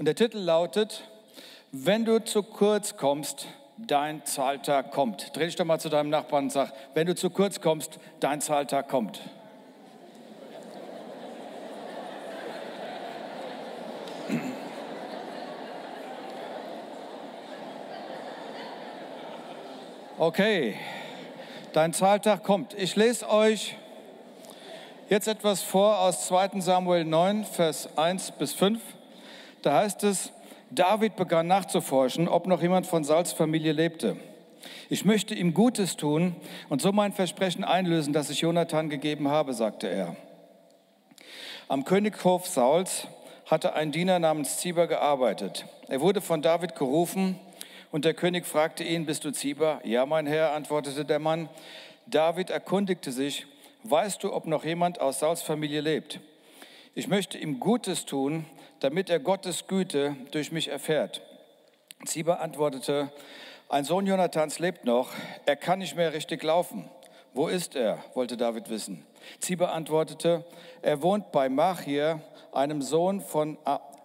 Und 0.00 0.06
der 0.06 0.14
Titel 0.14 0.38
lautet, 0.38 1.02
wenn 1.72 2.06
du 2.06 2.24
zu 2.24 2.42
kurz 2.42 2.96
kommst, 2.96 3.48
dein 3.76 4.24
Zahltag 4.24 4.92
kommt. 4.92 5.36
Dreh 5.36 5.44
dich 5.44 5.56
doch 5.56 5.66
mal 5.66 5.78
zu 5.78 5.90
deinem 5.90 6.08
Nachbarn 6.08 6.44
und 6.44 6.52
sag, 6.52 6.72
wenn 6.94 7.06
du 7.06 7.14
zu 7.14 7.28
kurz 7.28 7.60
kommst, 7.60 7.98
dein 8.18 8.40
Zahltag 8.40 8.88
kommt. 8.88 9.20
Okay, 20.16 20.76
dein 21.74 21.92
Zahltag 21.92 22.42
kommt. 22.42 22.72
Ich 22.72 22.96
lese 22.96 23.28
euch 23.28 23.76
jetzt 25.10 25.28
etwas 25.28 25.60
vor 25.60 25.98
aus 25.98 26.26
2 26.26 26.58
Samuel 26.62 27.04
9, 27.04 27.44
Vers 27.44 27.98
1 27.98 28.30
bis 28.30 28.54
5. 28.54 28.80
Da 29.62 29.80
heißt 29.80 30.04
es, 30.04 30.32
David 30.70 31.16
begann 31.16 31.46
nachzuforschen, 31.46 32.28
ob 32.28 32.46
noch 32.46 32.62
jemand 32.62 32.86
von 32.86 33.04
Sauls 33.04 33.32
Familie 33.32 33.72
lebte. 33.72 34.16
Ich 34.88 35.04
möchte 35.04 35.34
ihm 35.34 35.52
Gutes 35.54 35.96
tun 35.96 36.36
und 36.68 36.80
so 36.80 36.92
mein 36.92 37.12
Versprechen 37.12 37.64
einlösen, 37.64 38.12
das 38.12 38.30
ich 38.30 38.40
Jonathan 38.40 38.88
gegeben 38.88 39.28
habe, 39.28 39.52
sagte 39.52 39.88
er. 39.88 40.16
Am 41.68 41.84
Könighof 41.84 42.46
Sauls 42.46 43.06
hatte 43.46 43.74
ein 43.74 43.92
Diener 43.92 44.18
namens 44.18 44.58
Ziba 44.58 44.86
gearbeitet. 44.86 45.66
Er 45.88 46.00
wurde 46.00 46.20
von 46.20 46.40
David 46.40 46.76
gerufen 46.76 47.38
und 47.90 48.04
der 48.04 48.14
König 48.14 48.46
fragte 48.46 48.84
ihn, 48.84 49.06
bist 49.06 49.24
du 49.24 49.32
Ziba? 49.32 49.80
Ja, 49.84 50.06
mein 50.06 50.26
Herr, 50.26 50.52
antwortete 50.52 51.04
der 51.04 51.18
Mann. 51.18 51.48
David 52.06 52.50
erkundigte 52.50 53.12
sich, 53.12 53.46
weißt 53.84 54.22
du, 54.22 54.32
ob 54.32 54.46
noch 54.46 54.64
jemand 54.64 55.00
aus 55.00 55.18
Sauls 55.18 55.42
Familie 55.42 55.80
lebt? 55.80 56.20
Ich 56.94 57.08
möchte 57.08 57.38
ihm 57.38 57.60
Gutes 57.60 58.04
tun 58.04 58.44
damit 58.80 59.10
er 59.10 59.20
Gottes 59.20 59.66
Güte 59.66 60.16
durch 60.32 60.52
mich 60.52 60.68
erfährt. 60.68 61.22
Ziba 62.04 62.34
antwortete, 62.34 63.12
ein 63.68 63.84
Sohn 63.84 64.06
Jonathans 64.06 64.58
lebt 64.58 64.84
noch, 64.84 65.10
er 65.46 65.56
kann 65.56 65.78
nicht 65.78 65.96
mehr 65.96 66.12
richtig 66.12 66.42
laufen. 66.42 66.90
Wo 67.32 67.46
ist 67.46 67.76
er? 67.76 68.02
wollte 68.14 68.36
David 68.36 68.70
wissen. 68.70 69.06
Ziba 69.38 69.66
antwortete, 69.66 70.44
er 70.82 71.02
wohnt 71.02 71.30
bei 71.30 71.48
Machir, 71.48 72.20
einem 72.52 72.82
Sohn 72.82 73.20
von, 73.20 73.58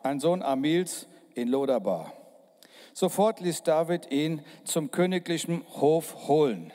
ein 0.03 0.20
Sohn 0.20 0.44
Amils 0.44 1.08
in 1.34 1.48
Lodabar. 1.48 2.14
Sofort 2.94 3.40
ließ 3.40 3.64
David 3.64 4.12
ihn 4.12 4.46
zum 4.64 4.92
königlichen 4.92 5.66
Hof 5.81 6.28
holen. 6.28 6.72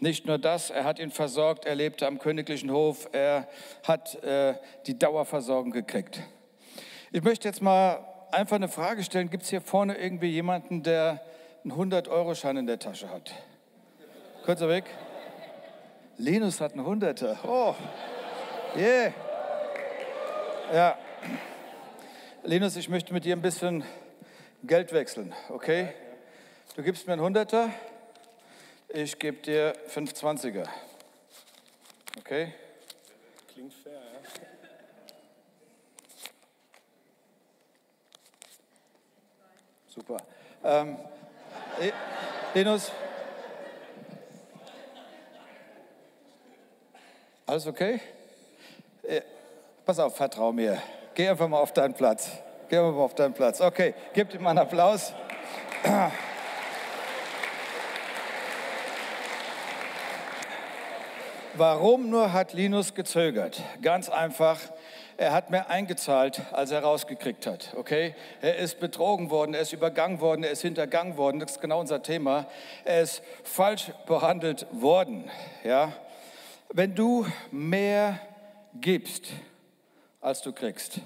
Nicht 0.00 0.26
nur 0.26 0.38
das, 0.38 0.70
er 0.70 0.84
hat 0.84 0.98
ihn 0.98 1.10
versorgt, 1.10 1.64
er 1.64 1.74
lebte 1.74 2.06
am 2.06 2.18
königlichen 2.18 2.70
Hof, 2.70 3.08
er 3.12 3.48
hat 3.86 4.22
äh, 4.24 4.54
die 4.86 4.98
Dauerversorgung 4.98 5.70
gekriegt. 5.70 6.20
Ich 7.14 7.22
möchte 7.22 7.46
jetzt 7.46 7.62
mal 7.62 8.04
einfach 8.32 8.56
eine 8.56 8.66
Frage 8.66 9.04
stellen. 9.04 9.30
Gibt 9.30 9.44
es 9.44 9.50
hier 9.50 9.60
vorne 9.60 9.96
irgendwie 9.96 10.30
jemanden, 10.30 10.82
der 10.82 11.24
einen 11.62 11.92
100-Euro-Schein 11.92 12.56
in 12.56 12.66
der 12.66 12.80
Tasche 12.80 13.08
hat? 13.08 13.30
Kurzer 14.44 14.68
Weg. 14.68 14.82
Linus 16.18 16.60
hat 16.60 16.72
einen 16.72 16.84
Hunderter. 16.84 17.38
Oh, 17.46 17.76
yeah. 18.76 19.14
Ja. 20.72 20.98
Linus, 22.42 22.74
ich 22.74 22.88
möchte 22.88 23.14
mit 23.14 23.24
dir 23.24 23.36
ein 23.36 23.42
bisschen 23.42 23.84
Geld 24.64 24.92
wechseln, 24.92 25.32
okay? 25.50 25.94
Du 26.74 26.82
gibst 26.82 27.06
mir 27.06 27.12
einen 27.12 27.22
Hunderter, 27.22 27.70
ich 28.88 29.16
gebe 29.20 29.36
dir 29.36 29.72
520er. 29.88 30.66
Okay? 32.18 32.52
Klingt 33.52 33.72
fair, 33.72 34.00
Super. 39.94 40.16
Ähm, 40.64 40.96
Linus? 42.52 42.90
Alles 47.46 47.64
okay? 47.68 48.00
Äh, 49.04 49.20
pass 49.86 50.00
auf, 50.00 50.16
vertrau 50.16 50.50
mir. 50.50 50.82
Geh 51.14 51.28
einfach 51.28 51.46
mal 51.46 51.60
auf 51.60 51.72
deinen 51.72 51.94
Platz. 51.94 52.28
Geh 52.68 52.78
einfach 52.78 52.92
mal 52.92 53.04
auf 53.04 53.14
deinen 53.14 53.34
Platz. 53.34 53.60
Okay, 53.60 53.94
gebt 54.14 54.34
ihm 54.34 54.44
einen 54.48 54.58
Applaus. 54.58 55.12
Warum 61.54 62.10
nur 62.10 62.32
hat 62.32 62.52
Linus 62.52 62.94
gezögert? 62.94 63.62
Ganz 63.80 64.08
einfach, 64.08 64.58
er 65.16 65.32
hat 65.32 65.50
mehr 65.50 65.70
eingezahlt, 65.70 66.42
als 66.52 66.70
er 66.70 66.80
rausgekriegt 66.80 67.46
hat. 67.46 67.74
Okay? 67.76 68.14
Er 68.40 68.56
ist 68.56 68.80
betrogen 68.80 69.30
worden, 69.30 69.54
er 69.54 69.60
ist 69.60 69.72
übergangen 69.72 70.20
worden, 70.20 70.44
er 70.44 70.50
ist 70.50 70.62
hintergangen 70.62 71.16
worden. 71.16 71.40
Das 71.40 71.52
ist 71.52 71.60
genau 71.60 71.80
unser 71.80 72.02
Thema. 72.02 72.46
Er 72.84 73.02
ist 73.02 73.22
falsch 73.42 73.92
behandelt 74.06 74.66
worden. 74.72 75.30
Ja? 75.62 75.92
Wenn 76.70 76.94
du 76.94 77.26
mehr 77.50 78.18
gibst, 78.80 79.26
als 80.20 80.42
du 80.42 80.52
kriegst, 80.52 81.00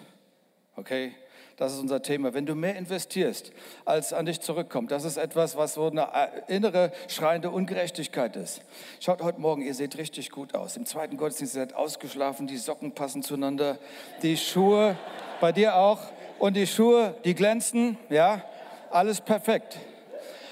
okay? 0.76 1.14
Das 1.58 1.72
ist 1.72 1.80
unser 1.80 2.00
Thema. 2.02 2.34
Wenn 2.34 2.46
du 2.46 2.54
mehr 2.54 2.76
investierst, 2.76 3.50
als 3.84 4.12
an 4.12 4.26
dich 4.26 4.40
zurückkommt, 4.40 4.92
das 4.92 5.04
ist 5.04 5.16
etwas, 5.16 5.56
was 5.56 5.74
so 5.74 5.88
eine 5.90 6.02
äh, 6.02 6.54
innere 6.54 6.92
schreiende 7.08 7.50
Ungerechtigkeit 7.50 8.36
ist. 8.36 8.62
Schaut 9.00 9.20
heute 9.22 9.40
Morgen, 9.40 9.62
ihr 9.62 9.74
seht 9.74 9.98
richtig 9.98 10.30
gut 10.30 10.54
aus. 10.54 10.76
Im 10.76 10.86
zweiten 10.86 11.16
Gottesdienst 11.16 11.54
seid 11.54 11.74
ausgeschlafen, 11.74 12.46
die 12.46 12.58
Socken 12.58 12.92
passen 12.92 13.24
zueinander, 13.24 13.80
die 14.22 14.36
Schuhe, 14.36 14.96
bei 15.40 15.50
dir 15.50 15.74
auch, 15.74 15.98
und 16.38 16.54
die 16.54 16.68
Schuhe, 16.68 17.16
die 17.24 17.34
glänzen, 17.34 17.98
ja, 18.08 18.44
alles 18.90 19.20
perfekt. 19.20 19.78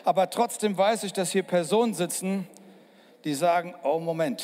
Aber 0.05 0.29
trotzdem 0.29 0.77
weiß 0.77 1.05
ich, 1.05 1.13
dass 1.13 1.31
hier 1.31 1.45
Personen 1.45 1.95
sitzen, 1.95 2.49
die 3.23 3.35
sagen, 3.35 3.77
oh 3.85 4.01
Moment, 4.01 4.43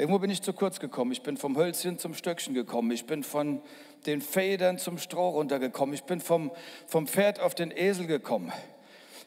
Irgendwo 0.00 0.18
bin 0.18 0.30
ich 0.30 0.40
zu 0.40 0.54
kurz 0.54 0.80
gekommen. 0.80 1.12
Ich 1.12 1.20
bin 1.20 1.36
vom 1.36 1.58
Hölzchen 1.58 1.98
zum 1.98 2.14
Stöckchen 2.14 2.54
gekommen. 2.54 2.90
Ich 2.90 3.04
bin 3.04 3.22
von 3.22 3.60
den 4.06 4.22
Federn 4.22 4.78
zum 4.78 4.96
Stroh 4.96 5.28
runtergekommen. 5.28 5.94
Ich 5.94 6.04
bin 6.04 6.22
vom, 6.22 6.50
vom 6.86 7.06
Pferd 7.06 7.38
auf 7.38 7.54
den 7.54 7.70
Esel 7.70 8.06
gekommen. 8.06 8.50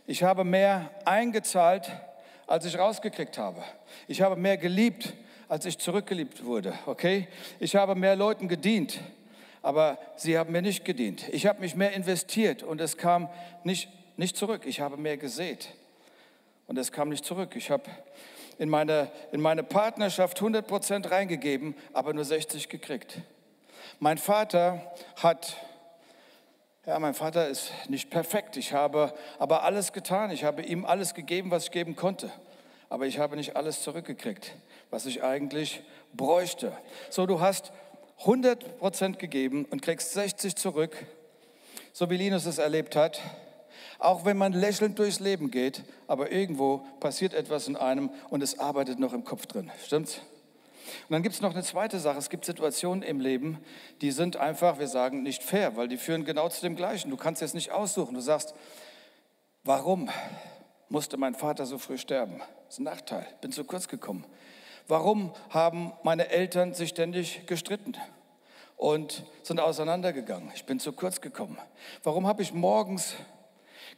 Ich 0.07 0.23
habe 0.23 0.43
mehr 0.43 0.89
eingezahlt, 1.05 1.91
als 2.47 2.65
ich 2.65 2.79
rausgekriegt 2.79 3.37
habe. 3.37 3.61
Ich 4.07 4.23
habe 4.23 4.35
mehr 4.35 4.57
geliebt, 4.57 5.13
als 5.47 5.67
ich 5.67 5.77
zurückgeliebt 5.77 6.43
wurde. 6.43 6.73
Okay? 6.87 7.27
Ich 7.59 7.75
habe 7.75 7.93
mehr 7.93 8.15
Leuten 8.15 8.47
gedient, 8.47 8.99
aber 9.61 9.99
sie 10.15 10.39
haben 10.39 10.51
mir 10.51 10.63
nicht 10.63 10.85
gedient. 10.85 11.29
Ich 11.29 11.45
habe 11.45 11.59
mich 11.59 11.75
mehr 11.75 11.91
investiert 11.91 12.63
und 12.63 12.81
es 12.81 12.97
kam 12.97 13.29
nicht, 13.63 13.89
nicht 14.17 14.35
zurück. 14.35 14.63
Ich 14.65 14.81
habe 14.81 14.97
mehr 14.97 15.17
gesät 15.17 15.69
und 16.65 16.79
es 16.79 16.91
kam 16.91 17.09
nicht 17.09 17.25
zurück. 17.25 17.55
Ich 17.55 17.69
habe 17.69 17.83
in 18.57 18.69
meine, 18.69 19.11
in 19.31 19.41
meine 19.41 19.63
Partnerschaft 19.63 20.37
100 20.37 20.65
Prozent 20.67 21.11
reingegeben, 21.11 21.75
aber 21.93 22.13
nur 22.13 22.25
60 22.25 22.69
gekriegt. 22.69 23.19
Mein 23.99 24.17
Vater 24.17 24.93
hat, 25.15 25.55
ja, 26.85 26.99
mein 26.99 27.13
Vater 27.13 27.47
ist 27.47 27.71
nicht 27.87 28.09
perfekt. 28.09 28.57
Ich 28.57 28.73
habe 28.73 29.13
aber 29.39 29.63
alles 29.63 29.93
getan. 29.93 30.31
Ich 30.31 30.43
habe 30.43 30.61
ihm 30.61 30.85
alles 30.85 31.13
gegeben, 31.13 31.51
was 31.51 31.65
ich 31.65 31.71
geben 31.71 31.95
konnte. 31.95 32.31
Aber 32.89 33.05
ich 33.05 33.19
habe 33.19 33.35
nicht 33.35 33.55
alles 33.55 33.81
zurückgekriegt, 33.81 34.53
was 34.89 35.05
ich 35.05 35.23
eigentlich 35.23 35.81
bräuchte. 36.13 36.71
So, 37.09 37.25
du 37.25 37.39
hast 37.39 37.71
100 38.19 38.77
Prozent 38.77 39.19
gegeben 39.19 39.65
und 39.65 39.81
kriegst 39.81 40.13
60 40.13 40.55
zurück, 40.55 41.05
so 41.91 42.09
wie 42.09 42.17
Linus 42.17 42.45
es 42.45 42.57
erlebt 42.57 42.95
hat. 42.95 43.19
Auch 44.03 44.25
wenn 44.25 44.35
man 44.37 44.51
lächelnd 44.51 44.99
durchs 44.99 45.21
Leben 45.21 45.49
geht, 45.49 45.83
aber 46.07 46.29
irgendwo 46.29 46.79
passiert 46.99 47.33
etwas 47.33 47.69
in 47.69 47.77
einem 47.77 48.09
und 48.29 48.43
es 48.43 48.59
arbeitet 48.59 48.99
noch 48.99 49.13
im 49.13 49.23
Kopf 49.23 49.45
drin. 49.45 49.71
Stimmt's? 49.85 50.19
Und 51.07 51.13
dann 51.13 51.23
gibt 51.23 51.35
es 51.35 51.41
noch 51.41 51.53
eine 51.53 51.63
zweite 51.63 51.99
Sache. 51.99 52.17
Es 52.17 52.29
gibt 52.29 52.43
Situationen 52.43 53.01
im 53.01 53.21
Leben, 53.21 53.59
die 54.01 54.11
sind 54.11 54.35
einfach, 54.35 54.77
wir 54.77 54.89
sagen, 54.89 55.23
nicht 55.23 55.41
fair, 55.41 55.77
weil 55.77 55.87
die 55.87 55.95
führen 55.95 56.25
genau 56.25 56.49
zu 56.49 56.59
dem 56.59 56.75
Gleichen. 56.75 57.11
Du 57.11 57.15
kannst 57.15 57.41
jetzt 57.41 57.55
nicht 57.55 57.71
aussuchen. 57.71 58.13
Du 58.13 58.19
sagst, 58.19 58.53
warum 59.63 60.09
musste 60.89 61.15
mein 61.15 61.33
Vater 61.33 61.65
so 61.65 61.77
früh 61.77 61.97
sterben? 61.97 62.39
Das 62.65 62.75
ist 62.75 62.79
ein 62.79 62.83
Nachteil. 62.83 63.25
Bin 63.39 63.53
zu 63.53 63.63
kurz 63.63 63.87
gekommen. 63.87 64.25
Warum 64.89 65.31
haben 65.49 65.93
meine 66.03 66.29
Eltern 66.29 66.73
sich 66.73 66.89
ständig 66.89 67.47
gestritten? 67.47 67.95
und 68.75 69.23
sind 69.43 69.61
auseinandergegangen. 69.61 70.51
Ich 70.55 70.65
bin 70.65 70.77
zu 70.77 70.91
kurz 70.91 71.21
gekommen. 71.21 71.57
Warum 72.03 72.27
habe 72.27 72.41
ich 72.41 72.53
morgens 72.53 73.15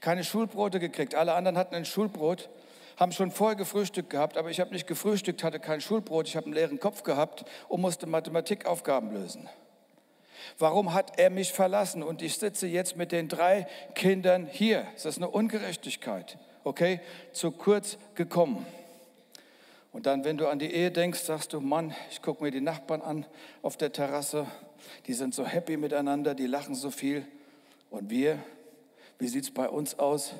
keine 0.02 0.24
Schulbrote 0.24 0.80
gekriegt. 0.80 1.16
Alle 1.16 1.34
anderen 1.34 1.58
hatten 1.58 1.76
ein 1.76 1.86
Schulbrot, 1.86 2.50
haben 2.98 3.12
schon 3.12 3.32
vorher 3.32 3.56
gefrühstückt 3.56 4.10
gehabt, 4.10 4.38
aber 4.38 4.50
ich 4.50 4.60
habe 4.60 4.72
nicht 4.72 4.88
gefrühstückt, 4.88 5.44
hatte 5.44 5.60
kein 5.60 5.82
Schulbrot, 5.82 6.28
ich 6.28 6.36
habe 6.36 6.46
einen 6.46 6.56
leeren 6.56 6.80
Kopf 6.80 7.04
gehabt 7.04 7.46
und 7.68 7.82
musste 7.82 8.08
Mathematikaufgaben 8.08 9.12
lösen. 9.14 9.50
Warum 10.58 10.94
hat 10.94 11.18
er 11.18 11.30
mich 11.30 11.52
verlassen 11.54 12.04
und 12.04 12.22
ich 12.22 12.38
sitze 12.38 12.68
jetzt 12.68 12.96
mit 12.96 13.12
den 13.12 13.28
drei 13.28 13.68
Kindern 13.96 14.46
hier? 14.46 14.88
Das 14.94 15.06
ist 15.06 15.18
eine 15.18 15.30
Ungerechtigkeit, 15.30 16.38
okay? 16.64 17.02
Zu 17.32 17.52
kurz 17.52 17.98
gekommen. 18.16 18.66
Und 19.92 20.06
dann, 20.06 20.26
wenn 20.26 20.38
du 20.38 20.48
an 20.48 20.60
die 20.60 20.74
Ehe 20.74 20.92
denkst, 20.92 21.22
sagst 21.22 21.54
du, 21.54 21.62
Mann, 21.62 21.96
ich 22.12 22.22
gucke 22.22 22.44
mir 22.44 22.52
die 22.52 22.62
Nachbarn 22.62 23.02
an 23.02 23.26
auf 23.62 23.78
der 23.78 23.92
Terrasse, 23.92 24.46
die 25.08 25.14
sind 25.14 25.34
so 25.34 25.46
happy 25.46 25.78
miteinander, 25.78 26.36
die 26.36 26.48
lachen 26.48 26.76
so 26.76 26.92
viel 26.92 27.26
Und 27.90 28.10
wir, 28.10 28.40
wie 29.20 29.28
sieht 29.28 29.44
es 29.46 29.52
bei 29.52 29.70
uns 29.70 29.98
aus? 29.98 30.34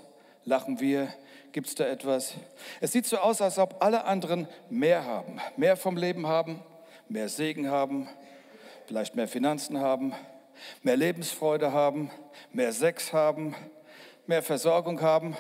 Lachen 0.44 0.80
wir? 0.80 1.14
Gibt 1.52 1.68
es 1.68 1.76
da 1.76 1.86
etwas? 1.86 2.34
Es 2.82 2.92
sieht 2.92 3.06
so 3.06 3.18
aus, 3.18 3.42
als 3.42 3.58
ob 3.58 3.82
alle 3.82 4.04
anderen 4.04 4.48
mehr 4.70 5.06
haben, 5.06 5.40
mehr 5.56 5.78
vom 5.78 5.96
Leben 5.96 6.28
haben, 6.28 6.62
mehr 7.08 7.30
Segen 7.30 7.70
haben, 7.70 8.10
vielleicht 8.86 9.16
mehr 9.16 9.28
Finanzen 9.28 9.80
haben, 9.80 10.14
mehr 10.84 10.98
Lebensfreude 10.98 11.72
haben, 11.72 12.12
mehr 12.52 12.74
Sex 12.74 13.14
haben, 13.14 13.56
mehr 14.28 14.44
Versorgung 14.44 15.02
haben. 15.02 15.38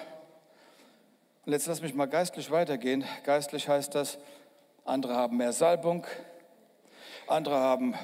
Und 1.46 1.52
jetzt 1.52 1.68
lass 1.68 1.82
mich 1.82 1.94
mal 1.94 2.08
geistlich 2.08 2.50
weitergehen. 2.50 3.04
Geistlich 3.24 3.68
heißt 3.68 3.94
das, 3.94 4.18
andere 4.86 5.16
haben 5.16 5.38
mehr 5.38 5.54
Salbung, 5.54 6.06
andere 7.28 7.58
haben 7.58 7.96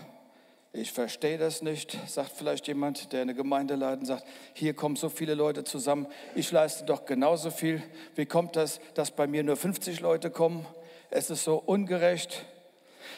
ich 0.73 0.93
verstehe 0.93 1.37
das 1.37 1.61
nicht, 1.61 1.97
sagt 2.07 2.31
vielleicht 2.31 2.67
jemand, 2.67 3.11
der 3.11 3.21
eine 3.21 3.33
Gemeinde 3.33 3.75
leitet, 3.75 4.07
sagt, 4.07 4.25
hier 4.53 4.73
kommen 4.73 4.95
so 4.95 5.09
viele 5.09 5.33
Leute 5.33 5.65
zusammen, 5.65 6.07
ich 6.33 6.51
leiste 6.51 6.85
doch 6.85 7.05
genauso 7.05 7.51
viel. 7.51 7.83
Wie 8.15 8.25
kommt 8.25 8.55
das, 8.55 8.79
dass 8.93 9.11
bei 9.11 9.27
mir 9.27 9.43
nur 9.43 9.57
50 9.57 9.99
Leute 9.99 10.31
kommen? 10.31 10.65
Es 11.09 11.29
ist 11.29 11.43
so 11.43 11.57
ungerecht. 11.57 12.45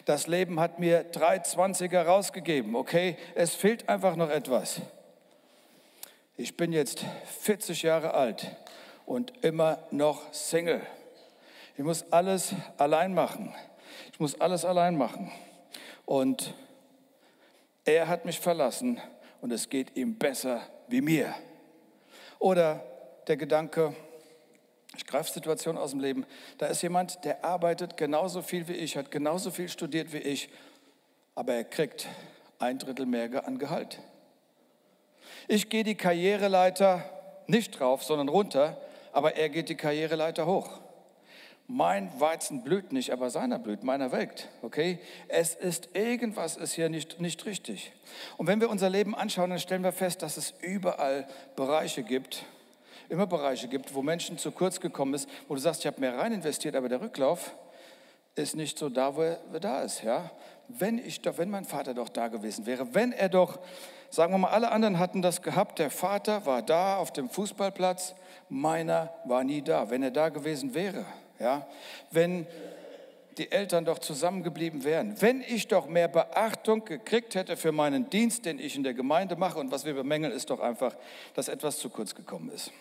Das 0.06 0.26
Leben 0.26 0.60
hat 0.60 0.80
mir 0.80 1.04
drei 1.04 1.40
Zwanziger 1.40 2.08
rausgegeben, 2.08 2.76
okay? 2.76 3.18
Es 3.36 3.54
fehlt 3.54 3.88
einfach 3.88 4.16
noch 4.16 4.30
etwas. 4.32 4.82
Ich 6.36 6.58
bin 6.58 6.74
jetzt 6.74 7.06
40 7.42 7.84
Jahre 7.84 8.16
alt 8.16 8.48
und 9.06 9.32
immer 9.44 9.78
noch 9.92 10.34
Single. 10.34 10.82
Ich 11.78 11.84
muss 11.84 12.04
alles 12.12 12.56
allein 12.78 13.14
machen. 13.14 13.54
Ich 14.12 14.20
muss 14.20 14.42
alles 14.42 14.66
allein 14.66 14.98
machen. 14.98 15.32
Und 16.06 16.56
er 17.86 18.08
hat 18.08 18.26
mich 18.26 18.40
verlassen 18.40 19.00
und 19.42 19.52
es 19.52 19.70
geht 19.70 19.96
ihm 19.96 20.18
besser 20.18 20.62
wie 20.88 21.02
mir. 21.02 21.34
Oder 22.40 22.84
der 23.28 23.38
Gedanke, 23.38 23.96
ich 24.96 25.06
greife 25.06 25.32
Situationen 25.32 25.82
aus 25.82 25.92
dem 25.92 26.00
Leben, 26.00 26.26
da 26.58 26.68
ist 26.68 26.82
jemand, 26.82 27.24
der 27.26 27.44
arbeitet 27.44 27.98
genauso 27.98 28.42
viel 28.42 28.68
wie 28.68 28.74
ich, 28.74 28.98
hat 28.98 29.12
genauso 29.12 29.52
viel 29.52 29.70
studiert 29.70 30.14
wie 30.14 30.18
ich, 30.18 30.50
aber 31.36 31.54
er 31.54 31.64
kriegt 31.64 32.08
ein 32.60 32.80
Drittel 32.80 33.06
mehr 33.06 33.46
an 33.48 33.58
Gehalt. 33.58 34.00
Ich 35.48 35.70
gehe 35.70 35.84
die 35.84 35.96
Karriereleiter 35.96 37.04
nicht 37.48 37.80
drauf, 37.80 38.04
sondern 38.04 38.30
runter, 38.30 38.78
aber 39.12 39.36
er 39.36 39.50
geht 39.50 39.70
die 39.70 39.76
Karriereleiter 39.76 40.46
hoch. 40.46 40.80
Mein 41.76 42.12
Weizen 42.20 42.62
blüht 42.62 42.94
nicht, 42.94 43.10
aber 43.10 43.32
seiner 43.32 43.58
blüht, 43.58 43.84
meiner 43.84 44.12
welkt. 44.12 44.48
Okay? 44.62 45.00
Es 45.28 45.56
ist 45.56 45.96
irgendwas 45.96 46.56
ist 46.56 46.74
hier 46.74 46.88
nicht, 46.88 47.20
nicht 47.20 47.48
richtig. 47.48 47.94
Und 48.38 48.46
wenn 48.46 48.62
wir 48.62 48.70
unser 48.70 48.92
Leben 48.92 49.16
anschauen, 49.16 49.50
dann 49.50 49.58
stellen 49.58 49.84
wir 49.84 49.92
fest, 49.92 50.22
dass 50.22 50.38
es 50.38 50.54
überall 50.62 51.28
Bereiche 51.56 52.04
gibt, 52.04 52.46
immer 53.10 53.26
Bereiche 53.26 53.68
gibt, 53.68 53.96
wo 53.96 54.04
Menschen 54.04 54.38
zu 54.38 54.52
kurz 54.52 54.80
gekommen 54.80 55.16
ist, 55.16 55.28
wo 55.48 55.56
du 55.56 55.60
sagst, 55.60 55.80
ich 55.80 55.88
habe 55.88 56.00
mehr 56.00 56.16
rein 56.16 56.32
investiert, 56.32 56.76
aber 56.76 56.90
der 56.90 57.02
Rücklauf 57.02 57.56
ist 58.36 58.56
nicht 58.56 58.78
so 58.78 58.90
da, 58.90 59.16
wo 59.16 59.24
er 59.24 59.40
da 59.60 59.82
ist. 59.82 60.04
Ja? 60.04 60.30
Wenn 60.68 61.00
ich 61.00 61.22
doch, 61.22 61.40
wenn 61.40 61.50
mein 61.50 61.66
Vater 61.66 61.96
doch 61.96 62.10
da 62.10 62.28
gewesen 62.28 62.68
wäre, 62.68 62.94
wenn 62.94 63.14
er 63.14 63.30
doch, 63.30 63.58
sagen 64.12 64.32
wir 64.32 64.38
mal, 64.38 64.52
alle 64.52 64.72
anderen 64.72 65.00
hatten 65.00 65.24
das 65.24 65.42
gehabt, 65.42 65.80
der 65.80 65.90
Vater 65.90 66.46
war 66.46 66.62
da 66.62 66.98
auf 66.98 67.12
dem 67.12 67.32
Fußballplatz, 67.32 68.14
meiner 68.48 69.12
war 69.26 69.44
nie 69.44 69.64
da. 69.64 69.90
Wenn 69.90 70.04
er 70.04 70.12
da 70.12 70.30
gewesen 70.30 70.76
wäre, 70.76 71.04
ja, 71.44 71.68
wenn 72.12 72.48
die 73.38 73.52
Eltern 73.52 73.86
doch 73.86 74.00
zusammengeblieben 74.00 74.84
wären, 74.84 75.22
wenn 75.22 75.42
ich 75.42 75.68
doch 75.68 75.88
mehr 75.88 76.08
Beachtung 76.08 76.86
gekriegt 76.86 77.36
hätte 77.36 77.58
für 77.58 77.72
meinen 77.72 78.10
Dienst, 78.10 78.46
den 78.46 78.60
ich 78.60 78.76
in 78.76 78.84
der 78.84 78.94
Gemeinde 78.94 79.36
mache 79.36 79.60
und 79.60 79.72
was 79.72 79.86
wir 79.86 79.94
bemängeln, 79.94 80.32
ist 80.32 80.50
doch 80.50 80.60
einfach, 80.60 80.96
dass 81.34 81.48
etwas 81.48 81.80
zu 81.80 81.90
kurz 81.90 82.16
gekommen 82.16 82.52
ist. 82.52 82.72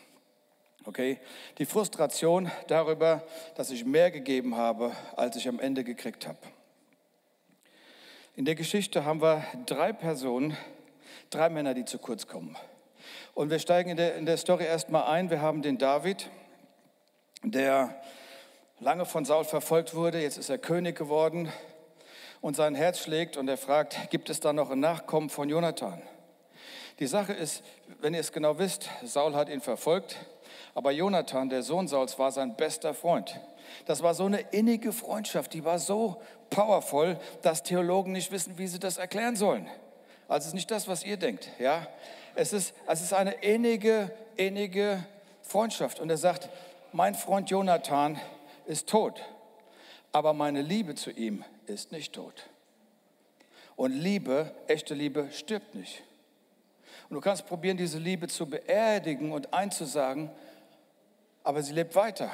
Okay, 0.84 1.18
die 1.58 1.64
Frustration 1.64 2.50
darüber, 2.66 3.22
dass 3.54 3.70
ich 3.70 3.84
mehr 3.84 4.10
gegeben 4.10 4.56
habe, 4.56 4.92
als 5.16 5.36
ich 5.36 5.48
am 5.48 5.60
Ende 5.60 5.84
gekriegt 5.84 6.26
habe. 6.26 6.38
In 8.34 8.44
der 8.44 8.54
Geschichte 8.54 9.04
haben 9.04 9.20
wir 9.20 9.44
drei 9.66 9.92
Personen, 9.92 10.56
drei 11.30 11.48
Männer, 11.50 11.74
die 11.74 11.84
zu 11.84 11.98
kurz 11.98 12.26
kommen. 12.26 12.56
Und 13.34 13.50
wir 13.50 13.58
steigen 13.58 13.90
in 13.90 13.96
der, 13.96 14.16
in 14.16 14.26
der 14.26 14.36
Story 14.36 14.64
erstmal 14.64 15.04
ein. 15.04 15.30
Wir 15.30 15.40
haben 15.40 15.62
den 15.62 15.78
David, 15.78 16.28
der 17.42 17.94
lange 18.82 19.06
von 19.06 19.25
Saul 19.25 19.44
verfolgt 19.44 19.94
wurde, 19.94 20.20
jetzt 20.20 20.38
ist 20.38 20.50
er 20.50 20.58
König 20.58 20.99
geworden 20.99 21.52
und 22.40 22.56
sein 22.56 22.75
Herz 22.75 22.99
schlägt 22.99 23.37
und 23.37 23.46
er 23.49 23.56
fragt, 23.56 24.11
gibt 24.11 24.29
es 24.29 24.40
da 24.40 24.52
noch 24.52 24.70
ein 24.70 24.81
Nachkommen 24.81 25.31
von 25.31 25.49
Jonathan? 25.49 26.02
Die 26.99 27.06
Sache 27.06 27.32
ist, 27.32 27.62
wenn 28.00 28.12
ihr 28.12 28.19
es 28.19 28.32
genau 28.32 28.58
wisst, 28.58 28.90
Saul 29.05 29.34
hat 29.34 29.49
ihn 29.49 29.61
verfolgt, 29.61 30.17
aber 30.75 30.90
Jonathan, 30.90 31.49
der 31.49 31.62
Sohn 31.62 31.87
Sauls, 31.87 32.19
war 32.19 32.32
sein 32.32 32.56
bester 32.56 32.93
Freund. 32.93 33.38
Das 33.87 34.02
war 34.02 34.14
so 34.14 34.25
eine 34.25 34.40
innige 34.50 34.93
Freundschaft, 34.93 35.55
die 35.55 35.64
war 35.64 35.79
so 35.79 36.20
powerful, 36.50 37.20
dass 37.43 37.62
Theologen 37.62 38.12
nicht 38.12 38.32
wissen, 38.32 38.58
wie 38.58 38.67
sie 38.67 38.81
das 38.81 38.99
erklären 38.99 39.37
sollen. 39.37 39.69
Also 40.26 40.43
es 40.43 40.46
ist 40.49 40.55
nicht 40.55 40.70
das, 40.73 40.88
was 40.88 41.05
ihr 41.05 41.17
denkt, 41.17 41.49
ja. 41.61 41.87
Es 42.34 42.52
ist, 42.52 42.75
es 42.88 43.00
ist 43.00 43.12
eine 43.12 43.32
innige, 43.32 44.11
innige 44.37 45.05
Freundschaft. 45.43 46.00
Und 46.00 46.11
er 46.11 46.17
sagt, 46.17 46.49
mein 46.93 47.14
Freund 47.14 47.50
Jonathan, 47.50 48.19
ist 48.66 48.88
tot, 48.88 49.22
aber 50.12 50.32
meine 50.32 50.62
Liebe 50.62 50.94
zu 50.94 51.10
ihm 51.10 51.44
ist 51.66 51.92
nicht 51.92 52.14
tot. 52.14 52.48
Und 53.76 53.92
Liebe, 53.92 54.54
echte 54.66 54.94
Liebe, 54.94 55.28
stirbt 55.32 55.74
nicht. 55.74 56.02
Und 57.08 57.14
du 57.16 57.20
kannst 57.20 57.46
probieren, 57.46 57.76
diese 57.76 57.98
Liebe 57.98 58.28
zu 58.28 58.46
beerdigen 58.46 59.32
und 59.32 59.52
einzusagen, 59.52 60.30
aber 61.42 61.62
sie 61.62 61.72
lebt 61.72 61.94
weiter. 61.94 62.30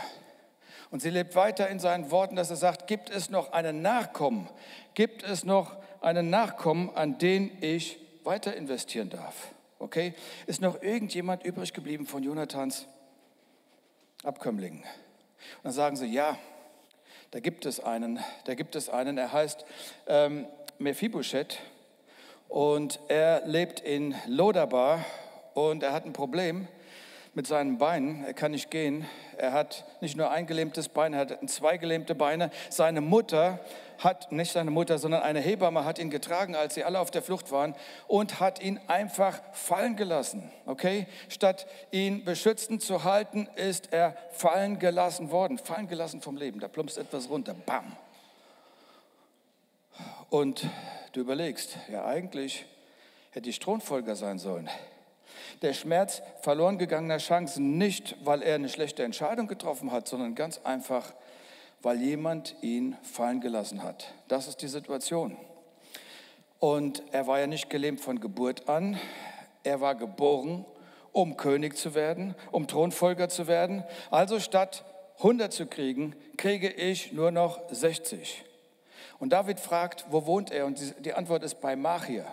Und 0.91 1.01
sie 1.01 1.11
lebt 1.11 1.35
weiter 1.35 1.69
in 1.69 1.79
seinen 1.79 2.11
Worten, 2.11 2.37
dass 2.37 2.51
er 2.51 2.57
sagt, 2.57 2.87
gibt 2.87 3.11
es 3.11 3.31
noch 3.31 3.53
einen 3.53 3.83
Nachkommen? 3.83 4.49
Gibt 4.95 5.23
es 5.23 5.45
noch 5.45 5.77
einen 6.01 6.31
Nachkommen, 6.31 6.91
an 6.95 7.19
den 7.19 7.63
ich 7.63 7.99
weiter 8.25 8.57
investieren 8.57 9.11
darf? 9.11 9.53
Okay? 9.79 10.15
Ist 10.47 10.61
noch 10.61 10.83
irgendjemand 10.83 11.45
übrig 11.45 11.73
geblieben 11.73 12.07
von 12.07 12.23
Jonathans 12.23 12.87
Abkömmlingen? 14.25 14.85
Und 15.57 15.65
dann 15.65 15.73
sagen 15.73 15.97
sie, 15.97 16.07
ja, 16.07 16.39
da 17.31 17.41
gibt 17.41 17.67
es 17.67 17.81
einen, 17.81 18.19
da 18.45 18.55
gibt 18.55 18.75
es 18.77 18.89
einen, 18.89 19.19
er 19.19 19.33
heißt 19.33 19.65
ähm, 20.07 20.47
Mephibosheth. 20.79 21.59
Und 22.49 23.01
er 23.09 23.47
lebt 23.47 23.81
in 23.81 24.15
Lodabar 24.27 25.05
und 25.55 25.83
er 25.83 25.93
hat 25.93 26.07
ein 26.07 26.15
Problem 26.15 26.67
mit 27.39 27.47
seinen 27.47 27.79
Beinen, 27.79 28.25
er 28.25 28.35
kann 28.35 28.51
nicht 28.51 28.69
gehen, 28.69 29.07
er 29.37 29.53
hat 29.53 29.85
nicht 30.01 30.17
nur 30.17 30.29
ein 30.33 30.49
gelähmtes 30.49 30.89
Bein, 30.89 31.15
er 31.15 31.21
hat 31.21 31.39
zwei 31.49 31.77
gelähmte 31.77 32.17
Beine. 32.17 32.51
Seine 32.69 33.01
Mutter 33.01 33.61
hat, 33.99 34.33
nicht 34.33 34.51
seine 34.51 34.73
Mutter, 34.73 34.99
sondern 34.99 35.23
eine 35.23 35.39
Hebamme 35.39 35.85
hat 35.85 36.01
ihn 36.01 36.11
getragen, 36.11 36.57
als 36.57 36.75
sie 36.75 36.83
alle 36.83 36.99
auf 36.99 37.13
der 37.13 37.23
Flucht 37.23 37.53
waren 37.53 37.77
und 38.09 38.41
hat 38.41 38.61
ihn 38.61 38.81
einfach 38.89 39.41
fallen 39.53 39.95
gelassen. 39.95 40.51
Okay? 40.67 41.07
Statt 41.29 41.69
ihn 41.93 42.25
beschützend 42.25 42.83
zu 42.83 43.05
halten, 43.05 43.49
ist 43.55 43.93
er 43.93 44.17
fallen 44.33 44.81
gelassen 44.81 45.31
worden. 45.31 45.59
Fallen 45.59 45.87
gelassen 45.87 46.21
vom 46.21 46.37
Leben. 46.37 46.59
Da 46.59 46.67
plumpst 46.67 46.99
etwas 46.99 47.31
runter. 47.31 47.55
Bam. 47.55 47.97
Und 50.29 50.67
du 51.13 51.21
überlegst, 51.21 51.79
ja 51.89 52.05
eigentlich 52.05 52.67
hätte 53.31 53.49
ich 53.49 53.61
Thronfolger 53.61 54.17
sein 54.17 54.41
sollen. 54.41 54.69
Der 55.63 55.73
Schmerz 55.73 56.23
verloren 56.41 56.79
gegangener 56.79 57.19
Chancen 57.19 57.79
nicht, 57.79 58.17
weil 58.25 58.43
er 58.43 58.55
eine 58.55 58.69
schlechte 58.69 59.03
Entscheidung 59.03 59.49
getroffen 59.49 59.91
hat, 59.91 60.07
sondern 60.07 60.37
ganz 60.37 60.61
einfach, 60.63 61.13
weil 61.83 62.01
jemand 62.01 62.55
ihn 62.61 62.97
fallen 63.03 63.41
gelassen 63.41 63.83
hat. 63.83 64.15
Das 64.29 64.47
ist 64.47 64.63
die 64.63 64.69
Situation. 64.69 65.37
Und 66.61 67.03
er 67.13 67.27
war 67.27 67.41
ja 67.41 67.47
nicht 67.47 67.71
gelähmt 67.71 68.01
von 68.01 68.21
Geburt 68.21 68.69
an. 68.69 68.99
Er 69.65 69.81
war 69.81 69.97
geboren, 69.97 70.65
um 71.13 71.37
König 71.37 71.77
zu 71.77 71.95
werden, 71.95 72.35
um 72.53 72.69
Thronfolger 72.69 73.29
zu 73.29 73.49
werden. 73.49 73.85
Also 74.11 74.39
statt 74.39 74.85
100 75.19 75.53
zu 75.53 75.67
kriegen, 75.67 76.15
kriege 76.37 76.69
ich 76.69 77.13
nur 77.13 77.33
noch 77.33 77.61
60. 77.71 78.45
Und 79.19 79.33
David 79.33 79.59
fragt, 79.59 80.07
wo 80.11 80.27
wohnt 80.27 80.53
er? 80.53 80.67
Und 80.67 80.95
die 81.05 81.13
Antwort 81.13 81.43
ist 81.43 81.61
bei 81.61 81.75
Machir. 81.75 82.25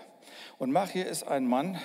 Und 0.59 0.71
Machir 0.71 1.07
ist 1.07 1.23
ein 1.23 1.47
Mann, 1.47 1.79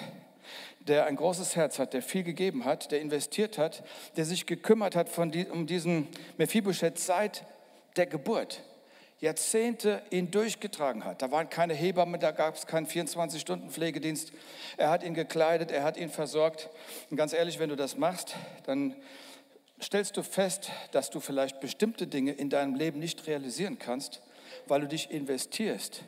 der 0.80 1.06
ein 1.06 1.16
großes 1.16 1.56
Herz 1.56 1.78
hat, 1.78 1.92
der 1.92 2.02
viel 2.02 2.22
gegeben 2.22 2.64
hat, 2.64 2.90
der 2.90 3.00
investiert 3.00 3.58
hat, 3.58 3.82
der 4.16 4.24
sich 4.24 4.46
gekümmert 4.46 4.96
hat 4.96 5.08
von 5.08 5.30
die, 5.30 5.46
um 5.46 5.66
diesen 5.66 6.08
Mephibosheth 6.38 6.98
seit 6.98 7.44
der 7.96 8.06
Geburt. 8.06 8.62
Jahrzehnte 9.20 10.02
ihn 10.10 10.30
durchgetragen 10.30 11.04
hat. 11.04 11.20
Da 11.20 11.30
waren 11.30 11.50
keine 11.50 11.74
Hebammen, 11.74 12.18
da 12.18 12.30
gab 12.30 12.56
es 12.56 12.66
keinen 12.66 12.86
24-Stunden-Pflegedienst. 12.86 14.32
Er 14.78 14.88
hat 14.88 15.02
ihn 15.02 15.12
gekleidet, 15.12 15.70
er 15.70 15.82
hat 15.82 15.98
ihn 15.98 16.08
versorgt. 16.08 16.70
Und 17.10 17.18
ganz 17.18 17.34
ehrlich, 17.34 17.58
wenn 17.58 17.68
du 17.68 17.76
das 17.76 17.98
machst, 17.98 18.34
dann 18.64 18.96
stellst 19.82 20.16
du 20.16 20.22
fest, 20.22 20.70
dass 20.92 21.10
du 21.10 21.20
vielleicht 21.20 21.60
bestimmte 21.60 22.06
Dinge 22.06 22.32
in 22.32 22.48
deinem 22.48 22.74
Leben 22.74 22.98
nicht 22.98 23.26
realisieren 23.26 23.78
kannst, 23.78 24.22
weil 24.66 24.80
du 24.80 24.88
dich 24.88 25.10
investierst 25.10 26.02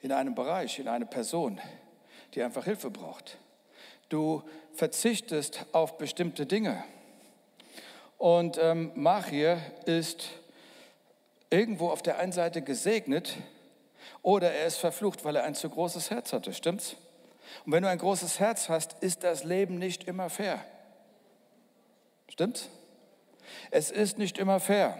in 0.00 0.12
einen 0.12 0.36
Bereich, 0.36 0.78
in 0.78 0.86
eine 0.86 1.06
Person, 1.06 1.60
die 2.34 2.42
einfach 2.42 2.64
Hilfe 2.64 2.90
braucht. 2.90 3.38
Du 4.08 4.42
verzichtest 4.74 5.66
auf 5.72 5.98
bestimmte 5.98 6.46
Dinge. 6.46 6.84
Und 8.18 8.58
ähm, 8.60 8.92
Machir 8.94 9.60
ist 9.84 10.28
irgendwo 11.50 11.88
auf 11.88 12.02
der 12.02 12.18
einen 12.18 12.32
Seite 12.32 12.62
gesegnet 12.62 13.36
oder 14.22 14.52
er 14.52 14.66
ist 14.66 14.76
verflucht, 14.76 15.24
weil 15.24 15.36
er 15.36 15.44
ein 15.44 15.54
zu 15.54 15.68
großes 15.68 16.10
Herz 16.10 16.32
hatte. 16.32 16.52
Stimmt's? 16.52 16.96
Und 17.64 17.72
wenn 17.72 17.82
du 17.82 17.88
ein 17.88 17.98
großes 17.98 18.40
Herz 18.40 18.68
hast, 18.68 18.94
ist 19.00 19.22
das 19.22 19.44
Leben 19.44 19.78
nicht 19.78 20.04
immer 20.04 20.30
fair. 20.30 20.64
Stimmt's? 22.28 22.68
Es 23.70 23.90
ist 23.90 24.18
nicht 24.18 24.38
immer 24.38 24.60
fair, 24.60 24.98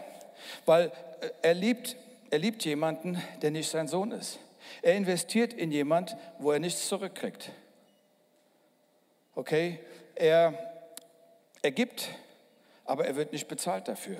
weil 0.65 0.93
äh, 1.21 1.31
er 1.43 1.55
liebt, 1.55 1.97
er 2.31 2.39
liebt 2.39 2.65
jemanden, 2.65 3.21
der 3.43 3.51
nicht 3.51 3.69
sein 3.69 3.89
Sohn 3.89 4.13
ist. 4.13 4.39
Er 4.83 4.95
investiert 4.95 5.53
in 5.53 5.71
jemand, 5.71 6.17
wo 6.39 6.53
er 6.53 6.59
nichts 6.59 6.89
zurückkriegt. 6.89 7.51
Okay? 9.37 9.79
Er, 10.15 10.55
er 11.61 11.71
gibt, 11.71 12.09
aber 12.87 13.07
er 13.07 13.17
wird 13.17 13.33
nicht 13.33 13.49
bezahlt 13.49 13.87
dafür. 13.87 14.17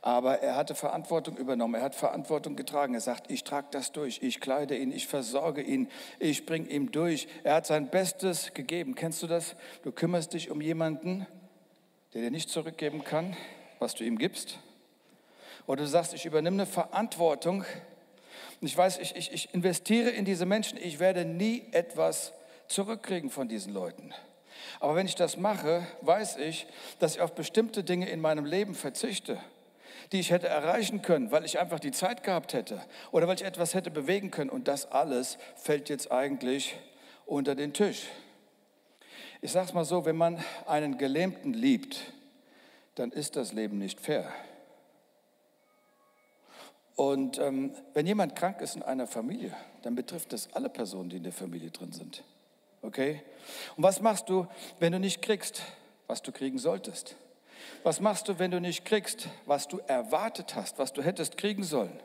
Aber 0.00 0.38
er 0.38 0.54
hatte 0.54 0.76
Verantwortung 0.76 1.36
übernommen, 1.36 1.74
er 1.74 1.82
hat 1.82 1.96
Verantwortung 1.96 2.54
getragen. 2.54 2.94
Er 2.94 3.00
sagt, 3.00 3.28
ich 3.28 3.42
trage 3.42 3.66
das 3.72 3.90
durch, 3.90 4.22
ich 4.22 4.40
kleide 4.40 4.76
ihn, 4.76 4.92
ich 4.92 5.08
versorge 5.08 5.60
ihn, 5.60 5.90
ich 6.20 6.46
bringe 6.46 6.68
ihm 6.68 6.92
durch. 6.92 7.26
Er 7.42 7.56
hat 7.56 7.66
sein 7.66 7.90
Bestes 7.90 8.54
gegeben. 8.54 8.94
Kennst 8.94 9.20
du 9.24 9.26
das? 9.26 9.56
Du 9.82 9.90
kümmerst 9.90 10.32
dich 10.32 10.52
um 10.52 10.60
jemanden, 10.60 11.26
der 12.14 12.22
dir 12.22 12.30
nicht 12.30 12.50
zurückgeben 12.50 13.02
kann, 13.02 13.36
was 13.80 13.96
du 13.96 14.04
ihm 14.04 14.16
gibst. 14.16 14.60
Oder 15.66 15.82
du 15.82 15.88
sagst, 15.88 16.14
ich 16.14 16.24
übernehme 16.24 16.62
eine 16.62 16.66
Verantwortung. 16.66 17.64
Und 18.60 18.66
ich 18.66 18.76
weiß, 18.76 18.98
ich, 18.98 19.16
ich, 19.16 19.32
ich 19.32 19.52
investiere 19.52 20.10
in 20.10 20.24
diese 20.24 20.46
Menschen, 20.46 20.78
ich 20.78 21.00
werde 21.00 21.24
nie 21.24 21.66
etwas 21.72 22.32
zurückkriegen 22.68 23.30
von 23.30 23.48
diesen 23.48 23.72
Leuten. 23.72 24.14
Aber 24.80 24.94
wenn 24.94 25.06
ich 25.06 25.14
das 25.14 25.36
mache, 25.36 25.86
weiß 26.02 26.36
ich, 26.36 26.66
dass 26.98 27.16
ich 27.16 27.20
auf 27.20 27.34
bestimmte 27.34 27.84
Dinge 27.84 28.08
in 28.08 28.20
meinem 28.20 28.44
Leben 28.44 28.74
verzichte, 28.74 29.38
die 30.12 30.20
ich 30.20 30.30
hätte 30.30 30.48
erreichen 30.48 31.02
können, 31.02 31.30
weil 31.30 31.44
ich 31.44 31.58
einfach 31.58 31.80
die 31.80 31.90
Zeit 31.90 32.22
gehabt 32.22 32.52
hätte 32.52 32.80
oder 33.10 33.28
weil 33.28 33.36
ich 33.36 33.44
etwas 33.44 33.74
hätte 33.74 33.90
bewegen 33.90 34.30
können. 34.30 34.50
Und 34.50 34.68
das 34.68 34.90
alles 34.90 35.38
fällt 35.56 35.88
jetzt 35.88 36.10
eigentlich 36.10 36.76
unter 37.26 37.54
den 37.54 37.72
Tisch. 37.72 38.06
Ich 39.40 39.52
sage 39.52 39.66
es 39.66 39.74
mal 39.74 39.84
so, 39.84 40.04
wenn 40.04 40.16
man 40.16 40.42
einen 40.66 40.98
Gelähmten 40.98 41.52
liebt, 41.52 42.12
dann 42.94 43.12
ist 43.12 43.36
das 43.36 43.52
Leben 43.52 43.78
nicht 43.78 44.00
fair. 44.00 44.32
Und 46.96 47.38
ähm, 47.38 47.72
wenn 47.94 48.06
jemand 48.08 48.34
krank 48.34 48.60
ist 48.60 48.74
in 48.74 48.82
einer 48.82 49.06
Familie, 49.06 49.54
dann 49.82 49.94
betrifft 49.94 50.32
das 50.32 50.52
alle 50.52 50.68
Personen, 50.68 51.10
die 51.10 51.18
in 51.18 51.22
der 51.22 51.32
Familie 51.32 51.70
drin 51.70 51.92
sind. 51.92 52.24
Okay? 52.82 53.22
Und 53.76 53.82
was 53.82 54.00
machst 54.00 54.28
du, 54.28 54.46
wenn 54.78 54.92
du 54.92 55.00
nicht 55.00 55.22
kriegst, 55.22 55.62
was 56.06 56.22
du 56.22 56.32
kriegen 56.32 56.58
solltest? 56.58 57.16
Was 57.82 58.00
machst 58.00 58.28
du, 58.28 58.38
wenn 58.38 58.50
du 58.50 58.60
nicht 58.60 58.84
kriegst, 58.84 59.28
was 59.46 59.68
du 59.68 59.78
erwartet 59.86 60.54
hast, 60.54 60.78
was 60.78 60.92
du 60.92 61.02
hättest 61.02 61.36
kriegen 61.36 61.64
sollen? 61.64 62.00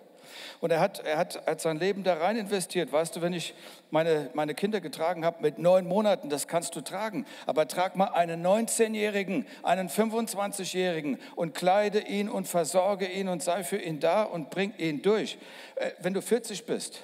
Und 0.61 0.71
er 0.71 0.79
hat, 0.79 0.99
er 0.99 1.17
hat, 1.17 1.61
sein 1.61 1.77
Leben 1.77 2.03
da 2.03 2.15
rein 2.15 2.37
investiert. 2.37 2.91
Weißt 2.91 3.15
du, 3.15 3.21
wenn 3.21 3.33
ich 3.33 3.53
meine, 3.91 4.29
meine 4.33 4.55
Kinder 4.55 4.81
getragen 4.81 5.25
habe 5.25 5.41
mit 5.41 5.59
neun 5.59 5.85
Monaten, 5.85 6.29
das 6.29 6.47
kannst 6.47 6.75
du 6.75 6.81
tragen. 6.81 7.25
Aber 7.45 7.67
trag 7.67 7.95
mal 7.95 8.07
einen 8.07 8.45
19-Jährigen, 8.45 9.45
einen 9.61 9.89
25-Jährigen 9.89 11.19
und 11.35 11.53
kleide 11.53 11.99
ihn 11.99 12.29
und 12.29 12.47
versorge 12.47 13.07
ihn 13.07 13.27
und 13.27 13.43
sei 13.43 13.63
für 13.63 13.77
ihn 13.77 13.99
da 13.99 14.23
und 14.23 14.49
bring 14.49 14.73
ihn 14.77 15.01
durch. 15.01 15.37
Äh, 15.75 15.91
wenn 15.99 16.13
du 16.13 16.21
40 16.21 16.65
bist, 16.65 17.01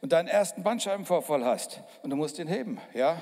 und 0.00 0.12
deinen 0.12 0.28
ersten 0.28 0.62
Bandscheibenvorfall 0.62 1.44
hast 1.44 1.80
und 2.02 2.10
du 2.10 2.16
musst 2.16 2.38
ihn 2.38 2.48
heben, 2.48 2.80
ja? 2.94 3.20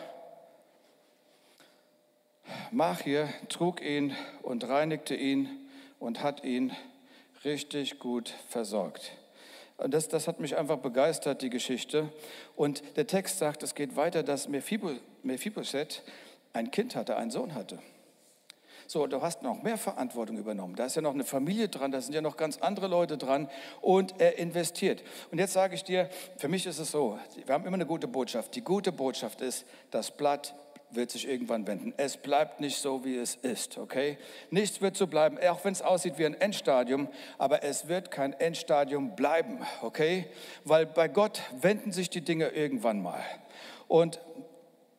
Machir 2.71 3.29
trug 3.49 3.83
ihn 3.83 4.17
und 4.43 4.69
reinigte 4.69 5.15
ihn 5.15 5.49
und 5.99 6.23
hat 6.23 6.45
ihn 6.45 6.75
richtig 7.45 7.99
gut 7.99 8.35
versorgt. 8.49 9.13
Das, 9.77 10.09
das 10.09 10.27
hat 10.27 10.41
mich 10.41 10.57
einfach 10.57 10.79
begeistert, 10.79 11.43
die 11.43 11.51
Geschichte. 11.51 12.13
Und 12.57 12.83
der 12.97 13.07
Text 13.07 13.39
sagt, 13.39 13.63
es 13.63 13.75
geht 13.75 13.95
weiter, 13.95 14.23
dass 14.25 14.49
Mephibosheth 14.49 16.03
ein 16.53 16.71
Kind 16.71 16.97
hatte, 16.97 17.17
einen 17.17 17.31
Sohn 17.31 17.55
hatte. 17.55 17.79
So, 18.91 19.07
du 19.07 19.21
hast 19.21 19.43
noch 19.43 19.63
mehr 19.63 19.77
Verantwortung 19.77 20.39
übernommen. 20.39 20.75
Da 20.75 20.87
ist 20.87 20.97
ja 20.97 21.03
noch 21.03 21.13
eine 21.13 21.25
Familie 21.25 21.69
dran, 21.69 21.93
da 21.93 22.01
sind 22.01 22.15
ja 22.15 22.23
noch 22.23 22.39
ganz 22.39 22.57
andere 22.57 22.87
Leute 22.87 23.19
dran 23.19 23.51
und 23.83 24.19
er 24.19 24.39
investiert. 24.39 25.03
Und 25.31 25.37
jetzt 25.39 25.53
sage 25.53 25.75
ich 25.75 25.85
dir, 25.85 26.09
für 26.39 26.49
mich 26.49 26.65
ist 26.65 26.79
es 26.79 26.91
so, 26.91 27.19
wir 27.45 27.55
haben 27.55 27.67
immer 27.67 27.75
eine 27.75 27.85
gute 27.85 28.09
Botschaft. 28.09 28.55
Die 28.55 28.63
gute 28.63 28.91
Botschaft 28.91 29.43
ist, 29.43 29.67
das 29.91 30.11
Blatt 30.11 30.55
wird 30.91 31.11
sich 31.11 31.29
irgendwann 31.29 31.67
wenden. 31.67 31.93
Es 31.99 32.17
bleibt 32.17 32.61
nicht 32.61 32.79
so, 32.79 33.05
wie 33.05 33.19
es 33.19 33.35
ist, 33.35 33.77
okay? 33.77 34.17
Nichts 34.51 34.81
wird 34.81 34.97
so 34.97 35.07
bleiben, 35.07 35.37
auch 35.51 35.63
wenn 35.67 35.73
es 35.73 35.83
aussieht 35.83 36.17
wie 36.17 36.25
ein 36.25 36.33
Endstadium, 36.33 37.09
aber 37.37 37.63
es 37.63 37.89
wird 37.89 38.11
kein 38.11 38.33
Endstadium 38.33 39.15
bleiben, 39.15 39.59
okay? 39.83 40.25
Weil 40.65 40.87
bei 40.87 41.09
Gott 41.09 41.43
wenden 41.61 41.93
sich 41.93 42.09
die 42.09 42.23
Dinge 42.23 42.49
irgendwann 42.49 43.03
mal. 43.03 43.23
Und 43.87 44.19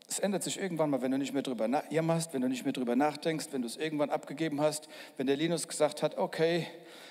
es 0.10 0.18
ändert 0.18 0.42
sich 0.42 0.60
irgendwann 0.60 0.90
mal, 0.90 1.02
wenn 1.04 1.12
du 1.12 1.18
nicht 1.20 1.34
mehr 1.34 1.44
drüber 1.44 1.70
jammerst, 1.92 2.34
wenn 2.34 2.42
du 2.42 2.50
nicht 2.50 2.64
mehr 2.64 2.74
drüber 2.74 2.96
nachdenkst, 2.96 3.48
wenn 3.52 3.62
du 3.62 3.68
es 3.68 3.78
irgendwann 3.78 4.10
abgegeben 4.10 4.60
hast, 4.60 4.90
wenn 5.18 5.28
der 5.28 5.36
Linus 5.36 5.68
gesagt 5.68 6.02
hat, 6.02 6.18
okay, 6.18 6.66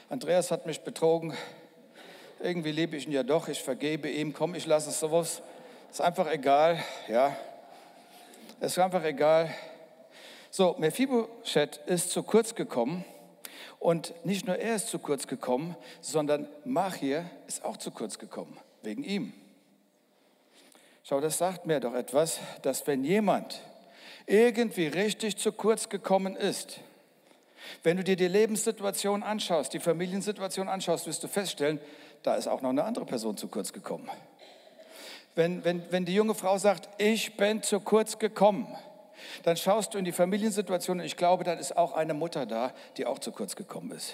Andreas 0.08 0.50
hat 0.50 0.66
mich 0.66 0.80
betrogen, 0.80 1.32
irgendwie 2.40 2.72
liebe 2.72 2.96
ich 2.96 3.06
ihn 3.06 3.12
ja 3.12 3.22
doch, 3.22 3.48
ich 3.48 3.62
vergebe 3.62 4.10
ihm, 4.10 4.32
komm, 4.32 4.54
ich 4.54 4.66
lasse 4.66 4.90
es 4.90 4.98
sowas. 4.98 5.42
Ist 5.90 6.00
einfach 6.00 6.30
egal, 6.30 6.82
ja. 7.08 7.36
Es 8.60 8.72
ist 8.72 8.78
einfach 8.78 9.04
egal. 9.04 9.54
So, 10.50 10.74
Mephibosheth 10.78 11.76
ist 11.86 12.10
zu 12.10 12.24
kurz 12.24 12.54
gekommen 12.54 13.04
und 13.78 14.12
nicht 14.24 14.46
nur 14.46 14.56
er 14.56 14.74
ist 14.74 14.88
zu 14.88 14.98
kurz 14.98 15.28
gekommen, 15.28 15.76
sondern 16.00 16.48
Machir 16.64 17.30
ist 17.46 17.64
auch 17.64 17.76
zu 17.76 17.92
kurz 17.92 18.18
gekommen, 18.18 18.56
wegen 18.82 19.04
ihm. 19.04 19.32
Schau, 21.08 21.22
das 21.22 21.38
sagt 21.38 21.64
mir 21.64 21.80
doch 21.80 21.94
etwas, 21.94 22.38
dass 22.60 22.86
wenn 22.86 23.02
jemand 23.02 23.62
irgendwie 24.26 24.88
richtig 24.88 25.38
zu 25.38 25.52
kurz 25.52 25.88
gekommen 25.88 26.36
ist, 26.36 26.80
wenn 27.82 27.96
du 27.96 28.04
dir 28.04 28.14
die 28.14 28.28
Lebenssituation 28.28 29.22
anschaust, 29.22 29.72
die 29.72 29.80
Familiensituation 29.80 30.68
anschaust, 30.68 31.06
wirst 31.06 31.24
du 31.24 31.28
feststellen, 31.28 31.80
da 32.22 32.34
ist 32.34 32.46
auch 32.46 32.60
noch 32.60 32.68
eine 32.68 32.84
andere 32.84 33.06
Person 33.06 33.38
zu 33.38 33.48
kurz 33.48 33.72
gekommen. 33.72 34.10
Wenn, 35.34 35.64
wenn, 35.64 35.82
wenn 35.90 36.04
die 36.04 36.12
junge 36.12 36.34
Frau 36.34 36.58
sagt, 36.58 36.90
ich 36.98 37.38
bin 37.38 37.62
zu 37.62 37.80
kurz 37.80 38.18
gekommen, 38.18 38.66
dann 39.44 39.56
schaust 39.56 39.94
du 39.94 39.98
in 39.98 40.04
die 40.04 40.12
Familiensituation 40.12 41.00
und 41.00 41.06
ich 41.06 41.16
glaube, 41.16 41.42
dann 41.42 41.58
ist 41.58 41.74
auch 41.74 41.94
eine 41.94 42.12
Mutter 42.12 42.44
da, 42.44 42.74
die 42.98 43.06
auch 43.06 43.18
zu 43.18 43.32
kurz 43.32 43.56
gekommen 43.56 43.92
ist. 43.92 44.12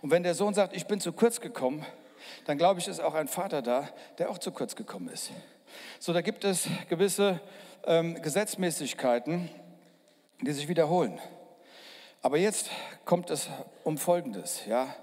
Und 0.00 0.12
wenn 0.12 0.22
der 0.22 0.36
Sohn 0.36 0.54
sagt, 0.54 0.76
ich 0.76 0.86
bin 0.86 1.00
zu 1.00 1.12
kurz 1.12 1.40
gekommen, 1.40 1.84
dann 2.44 2.56
glaube 2.56 2.78
ich, 2.78 2.86
ist 2.86 3.00
auch 3.00 3.14
ein 3.14 3.26
Vater 3.26 3.62
da, 3.62 3.88
der 4.18 4.30
auch 4.30 4.38
zu 4.38 4.52
kurz 4.52 4.76
gekommen 4.76 5.08
ist. 5.08 5.32
So, 5.98 6.12
da 6.12 6.20
gibt 6.20 6.44
es 6.44 6.68
gewisse 6.88 7.40
ähm, 7.86 8.20
Gesetzmäßigkeiten, 8.20 9.48
die 10.40 10.52
sich 10.52 10.68
wiederholen. 10.68 11.18
Aber 12.22 12.36
jetzt 12.36 12.70
kommt 13.04 13.30
es 13.30 13.48
um 13.84 13.98
Folgendes, 13.98 14.66
ja. 14.66 14.94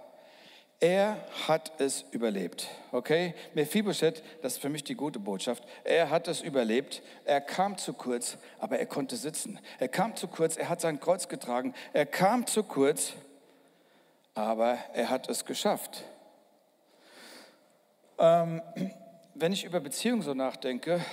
Er 0.80 1.18
hat 1.48 1.72
es 1.80 2.06
überlebt, 2.12 2.68
okay? 2.92 3.34
Mephibosheth, 3.56 4.22
das 4.44 4.54
ist 4.54 4.62
für 4.62 4.70
mich 4.70 4.84
die 4.84 4.94
gute 4.94 5.18
Botschaft. 5.18 5.64
Er 5.84 6.12
hat 6.12 6.28
es 6.28 6.42
überlebt. 6.42 7.02
Er 7.26 7.42
kam 7.42 7.80
zu 7.80 7.94
kurz, 7.94 8.38
aber 8.60 8.78
er 8.78 8.86
konnte 8.86 9.16
sitzen. 9.16 9.60
Er 9.80 9.88
kam 9.88 10.16
zu 10.16 10.28
kurz, 10.28 10.56
er 10.56 10.70
hat 10.70 10.80
sein 10.80 11.00
Kreuz 11.00 11.28
getragen. 11.28 11.74
Er 11.94 12.06
kam 12.06 12.46
zu 12.46 12.62
kurz, 12.62 13.14
aber 14.36 14.78
er 14.94 15.10
hat 15.10 15.30
es 15.30 15.46
geschafft. 15.46 16.04
Ähm, 18.20 18.62
wenn 19.40 19.52
ich 19.52 19.64
über 19.64 19.80
Beziehungen 19.80 20.22
so 20.22 20.34
nachdenke, 20.34 21.04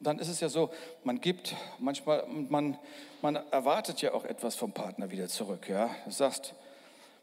dann 0.00 0.18
ist 0.18 0.28
es 0.28 0.40
ja 0.40 0.48
so, 0.48 0.70
man 1.04 1.20
gibt 1.20 1.54
manchmal, 1.78 2.24
man, 2.26 2.78
man 3.20 3.36
erwartet 3.50 4.00
ja 4.02 4.14
auch 4.14 4.24
etwas 4.24 4.56
vom 4.56 4.72
Partner 4.72 5.10
wieder 5.10 5.28
zurück. 5.28 5.68
Ja? 5.68 5.90
Du 6.04 6.10
sagst, 6.10 6.54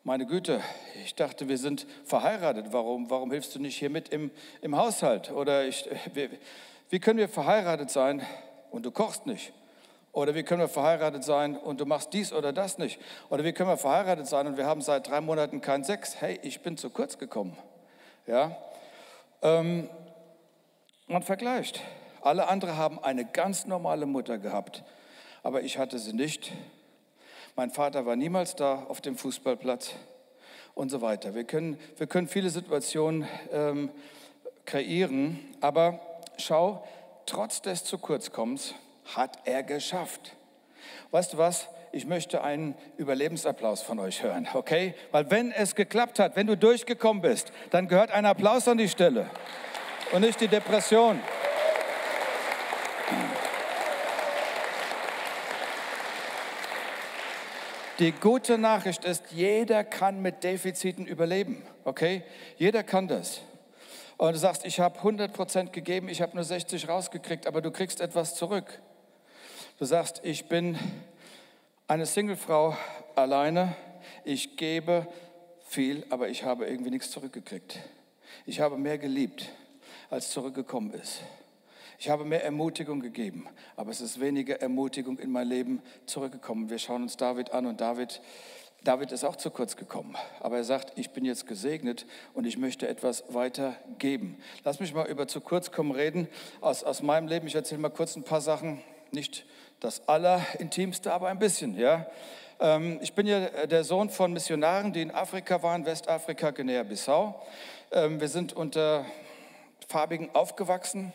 meine 0.03 0.25
Güte, 0.25 0.61
ich 1.03 1.15
dachte, 1.15 1.49
wir 1.49 1.57
sind 1.57 1.85
verheiratet, 2.05 2.67
warum, 2.71 3.09
warum 3.09 3.31
hilfst 3.31 3.55
du 3.55 3.59
nicht 3.59 3.77
hier 3.77 3.89
mit 3.89 4.09
im, 4.09 4.31
im 4.61 4.77
Haushalt? 4.77 5.31
Oder 5.31 5.65
ich, 5.65 5.89
wie, 6.13 6.29
wie 6.89 6.99
können 6.99 7.19
wir 7.19 7.29
verheiratet 7.29 7.89
sein 7.89 8.25
und 8.71 8.85
du 8.85 8.91
kochst 8.91 9.25
nicht? 9.25 9.51
Oder 10.11 10.33
wie 10.35 10.43
können 10.43 10.61
wir 10.61 10.69
verheiratet 10.69 11.23
sein 11.23 11.57
und 11.57 11.81
du 11.81 11.85
machst 11.85 12.13
dies 12.13 12.33
oder 12.33 12.53
das 12.53 12.77
nicht? 12.77 12.99
Oder 13.29 13.43
wie 13.43 13.51
können 13.51 13.69
wir 13.69 13.77
verheiratet 13.77 14.27
sein 14.27 14.47
und 14.47 14.57
wir 14.57 14.65
haben 14.65 14.81
seit 14.81 15.07
drei 15.07 15.21
Monaten 15.21 15.61
keinen 15.61 15.83
Sex? 15.83 16.19
Hey, 16.19 16.39
ich 16.43 16.61
bin 16.61 16.77
zu 16.77 16.89
kurz 16.89 17.17
gekommen. 17.17 17.55
Ja? 18.25 18.57
Ähm, 19.41 19.89
man 21.09 21.23
vergleicht. 21.23 21.81
Alle 22.21 22.47
anderen 22.47 22.77
haben 22.77 23.03
eine 23.03 23.25
ganz 23.25 23.65
normale 23.65 24.05
Mutter 24.05 24.37
gehabt, 24.37 24.83
aber 25.43 25.61
ich 25.61 25.77
hatte 25.77 25.97
sie 25.97 26.13
nicht. 26.13 26.51
Mein 27.55 27.71
Vater 27.71 28.05
war 28.05 28.15
niemals 28.15 28.55
da 28.55 28.83
auf 28.87 29.01
dem 29.01 29.17
Fußballplatz 29.17 29.93
und 30.75 30.89
so 30.89 31.01
weiter. 31.01 31.33
Wir 31.35 31.45
können, 31.45 31.79
wir 31.97 32.07
können 32.07 32.27
viele 32.27 32.49
Situationen 32.49 33.27
ähm, 33.51 33.89
kreieren, 34.65 35.39
aber 35.61 35.99
schau, 36.37 36.85
trotz 37.25 37.61
des 37.61 37.83
zu 37.83 37.97
kurz 37.97 38.31
kommens 38.31 38.75
hat 39.15 39.39
er 39.45 39.63
geschafft. 39.63 40.35
Weißt 41.11 41.33
du 41.33 41.37
was? 41.37 41.67
Ich 41.91 42.05
möchte 42.05 42.43
einen 42.43 42.75
Überlebensapplaus 42.97 43.81
von 43.81 43.97
euch 43.97 44.21
hören, 44.21 44.47
okay? 44.53 44.93
Weil 45.11 45.31
wenn 45.31 45.51
es 45.51 45.73
geklappt 45.73 46.19
hat, 46.19 46.35
wenn 46.35 46.45
du 46.45 46.55
durchgekommen 46.55 47.23
bist, 47.23 47.51
dann 47.71 47.87
gehört 47.87 48.11
ein 48.11 48.27
Applaus 48.27 48.67
an 48.67 48.77
die 48.77 48.89
Stelle 48.89 49.25
und 50.11 50.21
nicht 50.21 50.39
die 50.41 50.47
Depression. 50.47 51.19
Die 57.99 58.13
gute 58.13 58.57
Nachricht 58.57 59.03
ist, 59.03 59.31
jeder 59.31 59.83
kann 59.83 60.21
mit 60.21 60.43
Defiziten 60.43 61.05
überleben, 61.05 61.61
okay? 61.83 62.23
Jeder 62.57 62.81
kann 62.81 63.09
das. 63.09 63.41
Und 64.15 64.33
du 64.33 64.39
sagst, 64.39 64.65
ich 64.65 64.79
habe 64.79 64.99
100% 64.99 65.71
gegeben, 65.71 66.07
ich 66.07 66.21
habe 66.21 66.35
nur 66.35 66.45
60 66.45 66.87
rausgekriegt, 66.87 67.45
aber 67.45 67.61
du 67.61 67.71
kriegst 67.71 67.99
etwas 67.99 68.35
zurück. 68.35 68.81
Du 69.79 69.85
sagst, 69.85 70.21
ich 70.23 70.47
bin 70.47 70.77
eine 71.87 72.05
Singlefrau 72.05 72.77
alleine, 73.15 73.75
ich 74.23 74.55
gebe 74.55 75.07
viel, 75.67 76.05
aber 76.09 76.29
ich 76.29 76.43
habe 76.45 76.67
irgendwie 76.67 76.91
nichts 76.91 77.11
zurückgekriegt. 77.11 77.79
Ich 78.45 78.61
habe 78.61 78.77
mehr 78.77 78.97
geliebt, 78.97 79.49
als 80.09 80.31
zurückgekommen 80.31 80.93
ist. 80.93 81.21
Ich 81.99 82.09
habe 82.09 82.23
mehr 82.23 82.43
Ermutigung 82.45 83.01
gegeben, 83.01 83.47
aber 83.75 83.91
es 83.91 83.99
ist 83.99 84.19
weniger 84.21 84.61
Ermutigung 84.61 85.19
in 85.19 85.31
mein 85.31 85.47
Leben 85.47 85.81
zurückgekommen. 86.05 86.69
Wir 86.69 86.79
schauen 86.79 87.03
uns 87.03 87.17
David 87.17 87.51
an 87.51 87.65
und 87.65 87.81
David, 87.81 88.21
David 88.85 89.11
ist 89.11 89.25
auch 89.25 89.35
zu 89.35 89.51
kurz 89.51 89.75
gekommen. 89.75 90.15
Aber 90.39 90.55
er 90.55 90.63
sagt, 90.63 90.97
ich 90.97 91.09
bin 91.09 91.25
jetzt 91.25 91.45
gesegnet 91.45 92.05
und 92.33 92.45
ich 92.45 92.57
möchte 92.57 92.87
etwas 92.87 93.25
weitergeben. 93.27 94.37
Lass 94.63 94.79
mich 94.79 94.93
mal 94.93 95.07
über 95.07 95.27
zu 95.27 95.41
kurz 95.41 95.71
kommen 95.71 95.91
reden 95.91 96.29
aus, 96.61 96.85
aus 96.85 97.01
meinem 97.01 97.27
Leben. 97.27 97.47
Ich 97.47 97.55
erzähle 97.55 97.81
mal 97.81 97.89
kurz 97.89 98.15
ein 98.15 98.23
paar 98.23 98.39
Sachen, 98.39 98.81
nicht 99.11 99.45
das 99.81 100.07
Allerintimste, 100.07 101.11
aber 101.11 101.27
ein 101.27 101.39
bisschen. 101.39 101.77
Ja? 101.77 102.05
Ähm, 102.61 102.99
ich 103.01 103.13
bin 103.13 103.27
ja 103.27 103.65
der 103.67 103.83
Sohn 103.83 104.09
von 104.09 104.31
Missionaren, 104.31 104.93
die 104.93 105.01
in 105.01 105.11
Afrika 105.11 105.61
waren, 105.61 105.85
Westafrika, 105.85 106.51
Guinea-Bissau. 106.51 107.35
Ähm, 107.91 108.21
wir 108.21 108.29
sind 108.29 108.53
unter 108.53 109.05
Farbigen 109.89 110.29
aufgewachsen. 110.35 111.13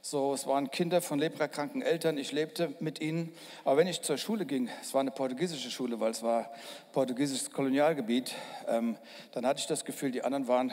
So, 0.00 0.32
es 0.32 0.46
waren 0.46 0.70
Kinder 0.70 1.02
von 1.02 1.18
leprakranken 1.18 1.82
Eltern. 1.82 2.16
Ich 2.18 2.30
lebte 2.30 2.72
mit 2.78 3.00
ihnen. 3.00 3.34
Aber 3.64 3.78
wenn 3.78 3.88
ich 3.88 4.00
zur 4.02 4.16
Schule 4.16 4.46
ging, 4.46 4.70
es 4.80 4.94
war 4.94 5.00
eine 5.00 5.10
portugiesische 5.10 5.72
Schule, 5.72 5.98
weil 5.98 6.12
es 6.12 6.22
war 6.22 6.48
portugiesisches 6.92 7.50
Kolonialgebiet, 7.50 8.32
ähm, 8.68 8.96
dann 9.32 9.44
hatte 9.44 9.58
ich 9.58 9.66
das 9.66 9.84
Gefühl, 9.84 10.12
die 10.12 10.22
anderen 10.22 10.46
waren 10.46 10.72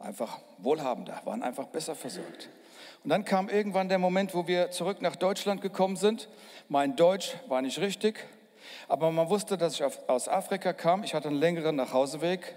einfach 0.00 0.40
wohlhabender, 0.58 1.20
waren 1.24 1.44
einfach 1.44 1.66
besser 1.66 1.94
versorgt. 1.94 2.48
Und 3.04 3.10
dann 3.10 3.24
kam 3.24 3.48
irgendwann 3.48 3.88
der 3.88 4.00
Moment, 4.00 4.34
wo 4.34 4.48
wir 4.48 4.72
zurück 4.72 5.02
nach 5.02 5.14
Deutschland 5.14 5.60
gekommen 5.60 5.94
sind. 5.94 6.28
Mein 6.68 6.96
Deutsch 6.96 7.36
war 7.46 7.62
nicht 7.62 7.78
richtig, 7.78 8.26
aber 8.88 9.12
man 9.12 9.30
wusste, 9.30 9.56
dass 9.56 9.74
ich 9.74 9.84
aus 10.08 10.28
Afrika 10.28 10.72
kam. 10.72 11.04
Ich 11.04 11.14
hatte 11.14 11.28
einen 11.28 11.38
längeren 11.38 11.76
Nachhauseweg. 11.76 12.56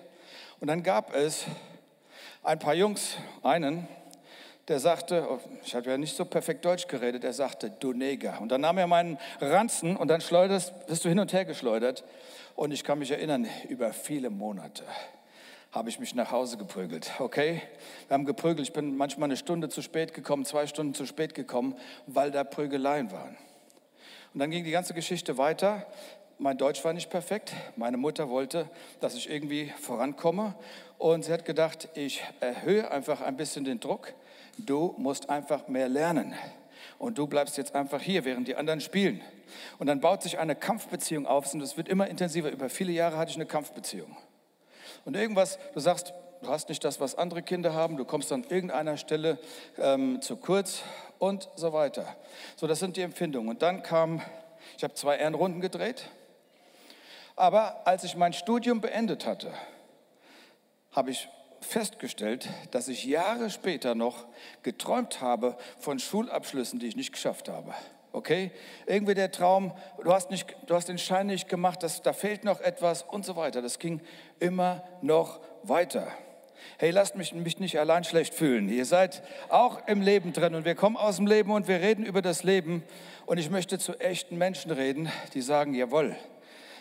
Und 0.59 0.67
dann 0.67 0.81
gab 0.81 1.13
es 1.13 1.45
ein 2.47 2.59
paar 2.59 2.75
Jungs, 2.75 3.17
einen, 3.43 3.89
der 4.69 4.79
sagte, 4.79 5.27
oh, 5.29 5.39
ich 5.65 5.75
habe 5.75 5.89
ja 5.89 5.97
nicht 5.97 6.15
so 6.15 6.23
perfekt 6.23 6.63
Deutsch 6.63 6.87
geredet, 6.87 7.25
er 7.25 7.33
sagte, 7.33 7.69
du 7.69 7.91
Neger. 7.91 8.39
Und 8.39 8.49
dann 8.49 8.61
nahm 8.61 8.77
er 8.77 8.87
meinen 8.87 9.17
Ranzen 9.41 9.97
und 9.97 10.07
dann 10.07 10.21
schleuderst, 10.21 10.87
bist 10.87 11.03
du 11.03 11.09
hin 11.09 11.19
und 11.19 11.33
her 11.33 11.43
geschleudert. 11.43 12.05
Und 12.55 12.71
ich 12.71 12.85
kann 12.85 12.99
mich 12.99 13.11
erinnern, 13.11 13.47
über 13.67 13.91
viele 13.91 14.29
Monate 14.29 14.83
habe 15.73 15.89
ich 15.89 15.99
mich 15.99 16.15
nach 16.15 16.31
Hause 16.31 16.57
geprügelt, 16.57 17.11
okay? 17.19 17.61
Wir 18.07 18.13
haben 18.13 18.25
geprügelt, 18.25 18.65
ich 18.65 18.73
bin 18.73 18.95
manchmal 18.95 19.27
eine 19.27 19.37
Stunde 19.37 19.67
zu 19.67 19.81
spät 19.81 20.13
gekommen, 20.13 20.45
zwei 20.45 20.65
Stunden 20.65 20.93
zu 20.93 21.05
spät 21.05 21.35
gekommen, 21.35 21.75
weil 22.07 22.31
da 22.31 22.45
Prügeleien 22.45 23.11
waren. 23.11 23.37
Und 24.33 24.39
dann 24.39 24.49
ging 24.49 24.63
die 24.63 24.71
ganze 24.71 24.93
Geschichte 24.93 25.37
weiter. 25.37 25.85
Mein 26.39 26.57
Deutsch 26.57 26.83
war 26.85 26.93
nicht 26.93 27.09
perfekt. 27.09 27.51
Meine 27.75 27.97
Mutter 27.97 28.29
wollte, 28.29 28.69
dass 29.01 29.15
ich 29.15 29.29
irgendwie 29.29 29.73
vorankomme. 29.81 30.55
Und 30.97 31.25
sie 31.25 31.33
hat 31.33 31.45
gedacht, 31.45 31.89
ich 31.93 32.23
erhöhe 32.39 32.89
einfach 32.89 33.21
ein 33.21 33.37
bisschen 33.37 33.65
den 33.65 33.79
Druck. 33.79 34.13
Du 34.57 34.95
musst 34.97 35.29
einfach 35.29 35.67
mehr 35.67 35.89
lernen. 35.89 36.33
Und 36.97 37.17
du 37.17 37.27
bleibst 37.27 37.57
jetzt 37.57 37.75
einfach 37.75 38.01
hier, 38.01 38.25
während 38.25 38.47
die 38.47 38.55
anderen 38.55 38.81
spielen. 38.81 39.21
Und 39.77 39.87
dann 39.87 40.01
baut 40.01 40.23
sich 40.23 40.39
eine 40.39 40.55
Kampfbeziehung 40.55 41.27
auf 41.27 41.53
und 41.53 41.61
es 41.61 41.77
wird 41.77 41.87
immer 41.87 42.07
intensiver. 42.07 42.51
Über 42.51 42.69
viele 42.69 42.91
Jahre 42.91 43.17
hatte 43.17 43.31
ich 43.31 43.37
eine 43.37 43.45
Kampfbeziehung. 43.45 44.17
Und 45.05 45.15
irgendwas, 45.15 45.59
du 45.73 45.79
sagst, 45.79 46.13
du 46.41 46.49
hast 46.49 46.69
nicht 46.69 46.83
das, 46.83 46.99
was 46.99 47.15
andere 47.15 47.43
Kinder 47.43 47.73
haben, 47.73 47.97
du 47.97 48.05
kommst 48.05 48.31
an 48.31 48.43
irgendeiner 48.49 48.97
Stelle 48.97 49.37
ähm, 49.77 50.21
zu 50.21 50.37
kurz 50.37 50.81
und 51.19 51.49
so 51.55 51.73
weiter. 51.73 52.15
So, 52.55 52.67
das 52.67 52.79
sind 52.79 52.97
die 52.97 53.01
Empfindungen. 53.01 53.49
Und 53.49 53.61
dann 53.61 53.83
kam, 53.83 54.21
ich 54.77 54.83
habe 54.83 54.93
zwei 54.95 55.17
Ehrenrunden 55.17 55.61
gedreht, 55.61 56.09
aber 57.35 57.85
als 57.85 58.03
ich 58.03 58.15
mein 58.15 58.33
Studium 58.33 58.81
beendet 58.81 59.25
hatte, 59.25 59.51
habe 60.97 61.11
ich 61.11 61.29
festgestellt, 61.61 62.49
dass 62.71 62.87
ich 62.87 63.05
Jahre 63.05 63.51
später 63.51 63.93
noch 63.93 64.25
geträumt 64.63 65.21
habe 65.21 65.55
von 65.77 65.99
Schulabschlüssen, 65.99 66.79
die 66.79 66.87
ich 66.87 66.95
nicht 66.95 67.11
geschafft 67.11 67.49
habe. 67.49 67.75
Okay? 68.13 68.49
Irgendwie 68.87 69.13
der 69.13 69.31
Traum, 69.31 69.73
du 70.03 70.11
hast, 70.11 70.31
nicht, 70.31 70.57
du 70.65 70.73
hast 70.73 70.89
den 70.89 70.97
Schein 70.97 71.27
nicht 71.27 71.49
gemacht, 71.49 71.83
das, 71.83 72.01
da 72.01 72.13
fehlt 72.13 72.43
noch 72.43 72.61
etwas 72.61 73.03
und 73.03 73.27
so 73.27 73.35
weiter. 73.35 73.61
Das 73.61 73.77
ging 73.77 74.01
immer 74.39 74.83
noch 75.03 75.39
weiter. 75.61 76.07
Hey, 76.79 76.89
lasst 76.89 77.15
mich, 77.15 77.31
mich 77.31 77.59
nicht 77.59 77.77
allein 77.77 78.03
schlecht 78.03 78.33
fühlen. 78.33 78.67
Ihr 78.67 78.85
seid 78.85 79.21
auch 79.49 79.87
im 79.87 80.01
Leben 80.01 80.33
drin 80.33 80.55
und 80.55 80.65
wir 80.65 80.73
kommen 80.73 80.97
aus 80.97 81.17
dem 81.17 81.27
Leben 81.27 81.51
und 81.51 81.67
wir 81.67 81.79
reden 81.79 82.07
über 82.07 82.23
das 82.23 82.41
Leben. 82.41 82.81
Und 83.27 83.37
ich 83.37 83.51
möchte 83.51 83.77
zu 83.77 83.99
echten 83.99 84.35
Menschen 84.39 84.71
reden, 84.71 85.11
die 85.35 85.41
sagen, 85.41 85.75
jawohl, 85.75 86.15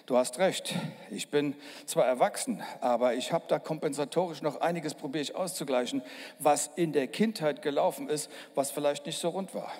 du 0.06 0.16
hast 0.16 0.38
recht. 0.38 0.74
Ich 1.10 1.30
bin 1.30 1.54
zwar 1.84 2.06
erwachsen, 2.06 2.62
aber 2.80 3.14
ich 3.14 3.32
habe 3.32 3.44
da 3.48 3.58
kompensatorisch 3.58 4.40
noch 4.40 4.60
einiges 4.60 4.94
probiere 4.94 5.22
ich 5.22 5.34
auszugleichen, 5.34 6.02
was 6.38 6.70
in 6.76 6.92
der 6.92 7.08
Kindheit 7.08 7.62
gelaufen 7.62 8.08
ist, 8.08 8.30
was 8.54 8.70
vielleicht 8.70 9.06
nicht 9.06 9.18
so 9.18 9.30
rund 9.30 9.54
war. 9.54 9.70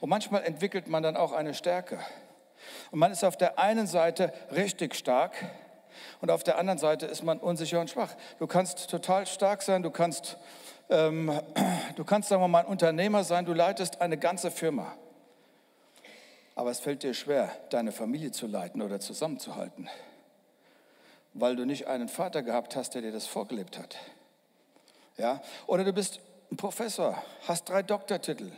Und 0.00 0.08
manchmal 0.08 0.44
entwickelt 0.44 0.88
man 0.88 1.02
dann 1.02 1.16
auch 1.16 1.32
eine 1.32 1.54
Stärke. 1.54 1.98
Und 2.90 2.98
man 2.98 3.12
ist 3.12 3.24
auf 3.24 3.36
der 3.36 3.58
einen 3.58 3.86
Seite 3.86 4.32
richtig 4.52 4.94
stark 4.94 5.34
und 6.20 6.30
auf 6.30 6.44
der 6.44 6.58
anderen 6.58 6.78
Seite 6.78 7.06
ist 7.06 7.22
man 7.22 7.38
unsicher 7.38 7.80
und 7.80 7.90
schwach. 7.90 8.14
Du 8.38 8.46
kannst 8.46 8.90
total 8.90 9.26
stark 9.26 9.62
sein, 9.62 9.82
du 9.82 9.90
kannst, 9.90 10.38
ähm, 10.88 11.32
du 11.96 12.04
kannst, 12.04 12.28
sagen 12.28 12.42
wir 12.42 12.48
mal, 12.48 12.60
ein 12.60 12.66
Unternehmer 12.66 13.24
sein, 13.24 13.44
du 13.44 13.52
leitest 13.52 14.00
eine 14.00 14.18
ganze 14.18 14.50
Firma. 14.50 14.96
Aber 16.58 16.72
es 16.72 16.80
fällt 16.80 17.04
dir 17.04 17.14
schwer, 17.14 17.56
deine 17.70 17.92
Familie 17.92 18.32
zu 18.32 18.48
leiten 18.48 18.82
oder 18.82 18.98
zusammenzuhalten, 18.98 19.88
weil 21.32 21.54
du 21.54 21.64
nicht 21.64 21.86
einen 21.86 22.08
Vater 22.08 22.42
gehabt 22.42 22.74
hast, 22.74 22.96
der 22.96 23.02
dir 23.02 23.12
das 23.12 23.28
vorgelebt 23.28 23.78
hat. 23.78 23.96
Ja? 25.16 25.40
Oder 25.68 25.84
du 25.84 25.92
bist 25.92 26.18
ein 26.50 26.56
Professor, 26.56 27.22
hast 27.46 27.68
drei 27.68 27.84
Doktortitel, 27.84 28.50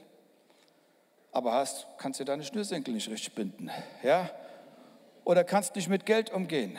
aber 1.33 1.53
hast, 1.53 1.87
kannst 1.99 2.19
dir 2.19 2.25
deine 2.25 2.43
Schnürsenkel 2.43 2.95
nicht 2.95 3.11
richtig 3.11 3.35
binden. 3.35 3.71
Ja? 4.03 4.31
Oder 5.25 5.45
kannst 5.45 5.77
nicht 5.77 5.91
mit 5.91 6.07
Geld 6.07 6.33
umgehen. 6.33 6.79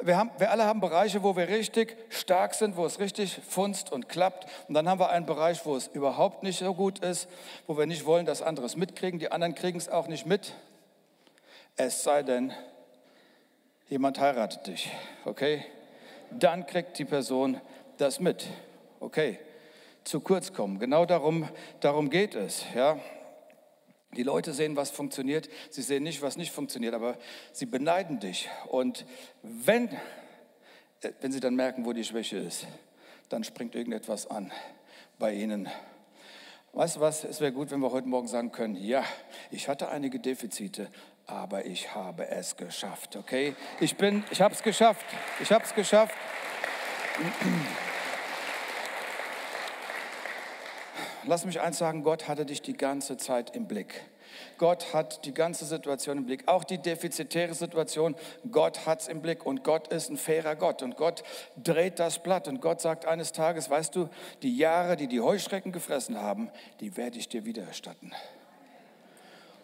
Wir, 0.00 0.16
haben, 0.16 0.30
wir 0.38 0.50
alle 0.50 0.64
haben 0.64 0.80
Bereiche, 0.80 1.22
wo 1.22 1.36
wir 1.36 1.48
richtig 1.48 1.96
stark 2.10 2.54
sind, 2.54 2.76
wo 2.76 2.84
es 2.84 2.98
richtig 2.98 3.40
funzt 3.48 3.92
und 3.92 4.08
klappt. 4.08 4.46
Und 4.68 4.74
dann 4.74 4.88
haben 4.88 4.98
wir 4.98 5.10
einen 5.10 5.26
Bereich, 5.26 5.64
wo 5.64 5.76
es 5.76 5.86
überhaupt 5.88 6.42
nicht 6.42 6.58
so 6.58 6.74
gut 6.74 6.98
ist, 6.98 7.28
wo 7.66 7.78
wir 7.78 7.86
nicht 7.86 8.04
wollen, 8.04 8.26
dass 8.26 8.42
andere 8.42 8.66
es 8.66 8.76
mitkriegen. 8.76 9.18
Die 9.18 9.30
anderen 9.30 9.54
kriegen 9.54 9.78
es 9.78 9.88
auch 9.88 10.08
nicht 10.08 10.26
mit. 10.26 10.54
Es 11.76 12.02
sei 12.02 12.22
denn, 12.22 12.52
jemand 13.88 14.18
heiratet 14.20 14.66
dich, 14.66 14.90
okay? 15.24 15.64
Dann 16.30 16.66
kriegt 16.66 16.98
die 16.98 17.04
Person 17.04 17.60
das 17.98 18.20
mit, 18.20 18.46
okay? 19.00 19.38
Zu 20.04 20.20
kurz 20.20 20.52
kommen. 20.52 20.78
Genau 20.78 21.06
darum, 21.06 21.48
darum 21.80 22.10
geht 22.10 22.34
es, 22.34 22.64
ja? 22.74 22.98
Die 24.14 24.22
Leute 24.22 24.52
sehen, 24.52 24.76
was 24.76 24.90
funktioniert, 24.90 25.48
sie 25.70 25.82
sehen 25.82 26.02
nicht, 26.02 26.22
was 26.22 26.36
nicht 26.36 26.52
funktioniert, 26.52 26.94
aber 26.94 27.18
sie 27.52 27.66
beneiden 27.66 28.20
dich. 28.20 28.48
Und 28.68 29.04
wenn, 29.42 29.88
äh, 31.02 31.12
wenn 31.20 31.32
sie 31.32 31.40
dann 31.40 31.54
merken, 31.54 31.84
wo 31.84 31.92
die 31.92 32.04
Schwäche 32.04 32.38
ist, 32.38 32.66
dann 33.28 33.44
springt 33.44 33.74
irgendetwas 33.74 34.30
an 34.30 34.52
bei 35.18 35.32
ihnen. 35.32 35.68
Weißt 36.72 36.96
du 36.96 37.00
was, 37.00 37.24
es 37.24 37.40
wäre 37.40 37.52
gut, 37.52 37.70
wenn 37.70 37.80
wir 37.80 37.92
heute 37.92 38.08
Morgen 38.08 38.26
sagen 38.26 38.50
können, 38.50 38.74
ja, 38.74 39.04
ich 39.50 39.68
hatte 39.68 39.88
einige 39.90 40.18
Defizite, 40.18 40.88
aber 41.26 41.66
ich 41.66 41.94
habe 41.94 42.26
es 42.28 42.56
geschafft, 42.56 43.16
okay? 43.16 43.54
Ich 43.80 43.96
bin, 43.96 44.24
ich 44.30 44.40
habe 44.40 44.54
es 44.54 44.62
geschafft, 44.62 45.06
ich 45.40 45.52
habe 45.52 45.64
es 45.64 45.74
geschafft. 45.74 46.14
lass 51.26 51.44
mich 51.44 51.60
eins 51.60 51.78
sagen, 51.78 52.02
Gott 52.02 52.28
hatte 52.28 52.44
dich 52.46 52.62
die 52.62 52.76
ganze 52.76 53.16
Zeit 53.16 53.54
im 53.54 53.66
Blick. 53.66 54.02
Gott 54.58 54.92
hat 54.92 55.24
die 55.24 55.34
ganze 55.34 55.64
Situation 55.64 56.18
im 56.18 56.26
Blick, 56.26 56.46
auch 56.46 56.64
die 56.64 56.78
defizitäre 56.78 57.54
Situation. 57.54 58.14
Gott 58.50 58.86
hat 58.86 59.02
es 59.02 59.08
im 59.08 59.22
Blick 59.22 59.46
und 59.46 59.64
Gott 59.64 59.88
ist 59.88 60.10
ein 60.10 60.16
fairer 60.16 60.56
Gott 60.56 60.82
und 60.82 60.96
Gott 60.96 61.22
dreht 61.62 61.98
das 61.98 62.22
Blatt 62.22 62.48
und 62.48 62.60
Gott 62.60 62.80
sagt 62.80 63.06
eines 63.06 63.32
Tages, 63.32 63.70
weißt 63.70 63.94
du, 63.94 64.08
die 64.42 64.56
Jahre, 64.56 64.96
die 64.96 65.06
die 65.06 65.20
Heuschrecken 65.20 65.72
gefressen 65.72 66.20
haben, 66.20 66.50
die 66.80 66.96
werde 66.96 67.18
ich 67.18 67.28
dir 67.28 67.44
wieder 67.44 67.62
erstatten. 67.64 68.12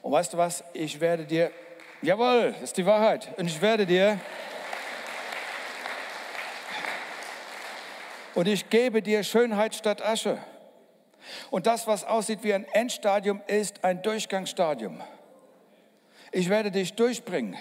Und 0.02 0.12
weißt 0.12 0.32
du 0.32 0.38
was? 0.38 0.64
Ich 0.72 1.00
werde 1.00 1.24
dir, 1.24 1.50
jawohl, 2.02 2.54
ist 2.62 2.76
die 2.76 2.86
Wahrheit. 2.86 3.36
Und 3.38 3.46
ich 3.46 3.60
werde 3.60 3.86
dir, 3.86 4.18
und 8.34 8.48
ich 8.48 8.70
gebe 8.70 9.02
dir 9.02 9.22
Schönheit 9.22 9.74
statt 9.74 10.02
Asche. 10.02 10.38
Und 11.50 11.66
das, 11.66 11.86
was 11.86 12.04
aussieht 12.04 12.42
wie 12.42 12.54
ein 12.54 12.64
Endstadium, 12.72 13.42
ist 13.46 13.84
ein 13.84 14.02
Durchgangsstadium. 14.02 15.00
Ich 16.32 16.48
werde 16.48 16.70
dich 16.70 16.94
durchbringen, 16.94 17.56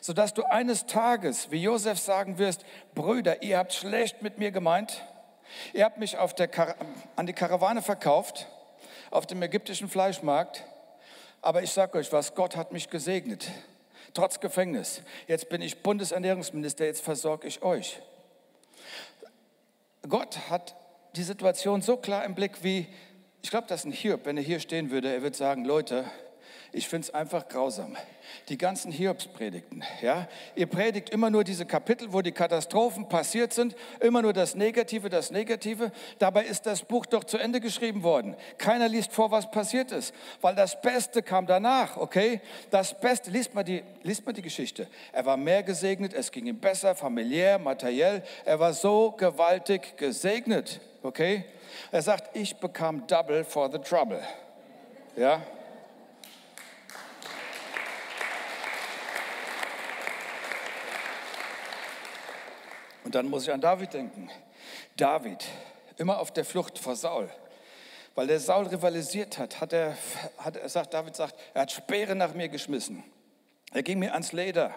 sodass 0.00 0.34
du 0.34 0.44
eines 0.44 0.86
Tages, 0.86 1.50
wie 1.50 1.62
Josef 1.62 1.98
sagen 1.98 2.38
wirst, 2.38 2.64
Brüder, 2.94 3.42
ihr 3.42 3.58
habt 3.58 3.72
schlecht 3.72 4.22
mit 4.22 4.38
mir 4.38 4.50
gemeint, 4.50 5.02
ihr 5.72 5.84
habt 5.84 5.98
mich 5.98 6.18
an 6.18 7.26
die 7.26 7.32
Karawane 7.32 7.82
verkauft, 7.82 8.46
auf 9.10 9.26
dem 9.26 9.42
ägyptischen 9.42 9.88
Fleischmarkt, 9.88 10.64
aber 11.40 11.62
ich 11.62 11.70
sage 11.70 11.98
euch 11.98 12.12
was, 12.12 12.34
Gott 12.34 12.56
hat 12.56 12.72
mich 12.72 12.90
gesegnet, 12.90 13.50
trotz 14.12 14.40
Gefängnis. 14.40 15.02
Jetzt 15.26 15.48
bin 15.48 15.62
ich 15.62 15.82
Bundesernährungsminister, 15.82 16.84
jetzt 16.84 17.02
versorge 17.02 17.46
ich 17.46 17.62
euch. 17.62 18.00
Gott 20.08 20.38
hat 20.50 20.74
die 21.16 21.22
Situation 21.22 21.80
so 21.80 21.96
klar 21.96 22.24
im 22.24 22.34
Blick 22.34 22.62
wie, 22.62 22.86
ich 23.42 23.50
glaube, 23.50 23.66
das 23.68 23.80
ist 23.80 23.86
ein 23.86 23.92
Hiob, 23.92 24.26
wenn 24.26 24.36
er 24.36 24.42
hier 24.42 24.60
stehen 24.60 24.90
würde, 24.90 25.12
er 25.12 25.22
würde 25.22 25.36
sagen, 25.36 25.64
Leute, 25.64 26.04
ich 26.74 26.88
finde 26.88 27.06
es 27.06 27.14
einfach 27.14 27.48
grausam. 27.48 27.96
Die 28.48 28.58
ganzen 28.58 28.90
Hiobspredigten, 28.90 29.84
ja. 30.02 30.26
Ihr 30.56 30.66
predigt 30.66 31.10
immer 31.10 31.30
nur 31.30 31.44
diese 31.44 31.66
Kapitel, 31.66 32.12
wo 32.12 32.20
die 32.20 32.32
Katastrophen 32.32 33.08
passiert 33.08 33.52
sind, 33.52 33.76
immer 34.00 34.22
nur 34.22 34.32
das 34.32 34.54
Negative, 34.54 35.08
das 35.08 35.30
Negative. 35.30 35.92
Dabei 36.18 36.44
ist 36.44 36.66
das 36.66 36.82
Buch 36.82 37.06
doch 37.06 37.24
zu 37.24 37.38
Ende 37.38 37.60
geschrieben 37.60 38.02
worden. 38.02 38.34
Keiner 38.58 38.88
liest 38.88 39.12
vor, 39.12 39.30
was 39.30 39.50
passiert 39.50 39.92
ist, 39.92 40.12
weil 40.40 40.54
das 40.54 40.80
Beste 40.80 41.22
kam 41.22 41.46
danach, 41.46 41.96
okay? 41.96 42.40
Das 42.70 42.98
Beste, 42.98 43.30
liest 43.30 43.54
mal 43.54 43.62
die, 43.62 43.84
liest 44.02 44.26
mal 44.26 44.32
die 44.32 44.42
Geschichte. 44.42 44.88
Er 45.12 45.24
war 45.24 45.36
mehr 45.36 45.62
gesegnet, 45.62 46.12
es 46.12 46.32
ging 46.32 46.46
ihm 46.46 46.58
besser, 46.58 46.94
familiär, 46.94 47.58
materiell. 47.58 48.22
Er 48.44 48.58
war 48.58 48.72
so 48.72 49.12
gewaltig 49.12 49.96
gesegnet, 49.96 50.80
okay? 51.02 51.44
Er 51.92 52.02
sagt, 52.02 52.36
ich 52.36 52.56
bekam 52.56 53.06
double 53.06 53.44
for 53.44 53.70
the 53.70 53.78
trouble. 53.78 54.22
Ja, 55.16 55.40
Und 63.14 63.26
dann 63.26 63.30
muss 63.30 63.44
ich 63.44 63.52
an 63.52 63.60
David 63.60 63.94
denken. 63.94 64.28
David, 64.96 65.44
immer 65.98 66.18
auf 66.18 66.32
der 66.32 66.44
Flucht 66.44 66.80
vor 66.80 66.96
Saul. 66.96 67.30
Weil 68.16 68.26
der 68.26 68.40
Saul 68.40 68.66
rivalisiert 68.66 69.38
hat, 69.38 69.60
hat 69.60 69.72
er, 69.72 69.96
hat 70.38 70.56
er 70.56 70.68
sagt, 70.68 70.94
David 70.94 71.14
sagt, 71.14 71.36
er 71.54 71.62
hat 71.62 71.70
Speere 71.70 72.16
nach 72.16 72.34
mir 72.34 72.48
geschmissen. 72.48 73.04
Er 73.72 73.84
ging 73.84 74.00
mir 74.00 74.14
ans 74.14 74.32
Leder. 74.32 74.74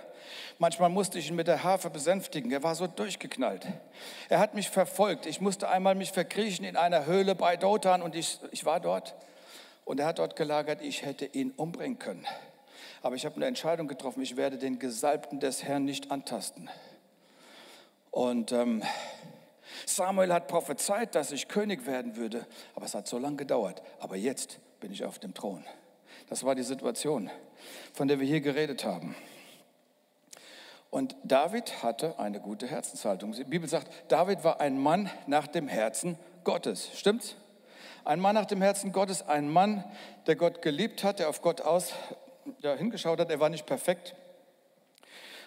Manchmal 0.60 0.90
musste 0.90 1.18
ich 1.18 1.30
ihn 1.30 1.36
mit 1.36 1.48
der 1.48 1.64
Harfe 1.64 1.90
besänftigen. 1.90 2.52
Er 2.52 2.62
war 2.62 2.76
so 2.76 2.86
durchgeknallt. 2.86 3.66
Er 4.30 4.38
hat 4.38 4.54
mich 4.54 4.70
verfolgt. 4.70 5.26
Ich 5.26 5.42
musste 5.42 5.68
einmal 5.70 5.96
mich 5.96 6.12
verkriechen 6.12 6.64
in 6.64 6.78
einer 6.78 7.08
Höhle 7.08 7.34
bei 7.34 7.58
Dothan 7.58 8.04
und 8.04 8.14
ich, 8.14 8.38
ich 8.52 8.66
war 8.66 8.80
dort. 8.80 9.16
Und 9.84 10.00
er 10.00 10.06
hat 10.06 10.20
dort 10.20 10.36
gelagert. 10.36 10.84
Ich 10.84 11.04
hätte 11.04 11.26
ihn 11.26 11.54
umbringen 11.58 11.98
können. 11.98 12.28
Aber 13.02 13.16
ich 13.16 13.26
habe 13.26 13.38
eine 13.38 13.48
Entscheidung 13.48 13.88
getroffen. 13.88 14.22
Ich 14.22 14.38
werde 14.38 14.60
den 14.60 14.78
Gesalbten 14.78 15.40
des 15.40 15.64
Herrn 15.64 15.86
nicht 15.86 16.12
antasten. 16.12 16.70
Und 18.18 18.52
ähm, 18.52 18.82
Samuel 19.86 20.34
hat 20.34 20.48
prophezeit, 20.48 21.14
dass 21.14 21.32
ich 21.32 21.48
König 21.48 21.86
werden 21.86 22.16
würde, 22.16 22.48
aber 22.74 22.88
es 22.88 22.96
hat 22.96 23.08
so 23.08 23.20
lange 23.20 23.36
gedauert. 23.36 23.84
Aber 24.00 24.16
jetzt 24.16 24.58
bin 24.80 24.92
ich 24.92 25.06
auf 25.06 25.20
dem 25.20 25.36
Thron. 25.36 25.64
Das 26.28 26.44
war 26.44 26.56
die 26.56 26.64
Situation, 26.64 27.30
von 27.94 28.08
der 28.08 28.20
wir 28.20 28.26
hier 28.26 28.42
geredet 28.42 28.86
haben. 28.86 29.16
Und 30.90 31.16
David 31.26 31.84
hatte 31.84 32.18
eine 32.18 32.40
gute 32.40 32.66
Herzenshaltung. 32.66 33.34
Die 33.34 33.44
Bibel 33.44 33.70
sagt, 33.70 33.88
David 34.12 34.44
war 34.44 34.62
ein 34.62 34.80
Mann 34.80 35.12
nach 35.28 35.46
dem 35.46 35.68
Herzen 35.68 36.18
Gottes. 36.44 36.90
Stimmt's? 36.98 37.36
Ein 38.04 38.20
Mann 38.20 38.34
nach 38.34 38.46
dem 38.46 38.64
Herzen 38.64 38.94
Gottes, 38.94 39.28
ein 39.28 39.48
Mann, 39.48 39.84
der 40.26 40.36
Gott 40.36 40.64
geliebt 40.64 41.04
hat, 41.04 41.20
der 41.20 41.30
auf 41.30 41.44
Gott 41.44 41.62
aus 41.62 41.94
ja, 42.62 42.74
hingeschaut 42.74 43.20
hat. 43.20 43.30
Er 43.30 43.40
war 43.40 43.50
nicht 43.50 43.68
perfekt, 43.68 44.16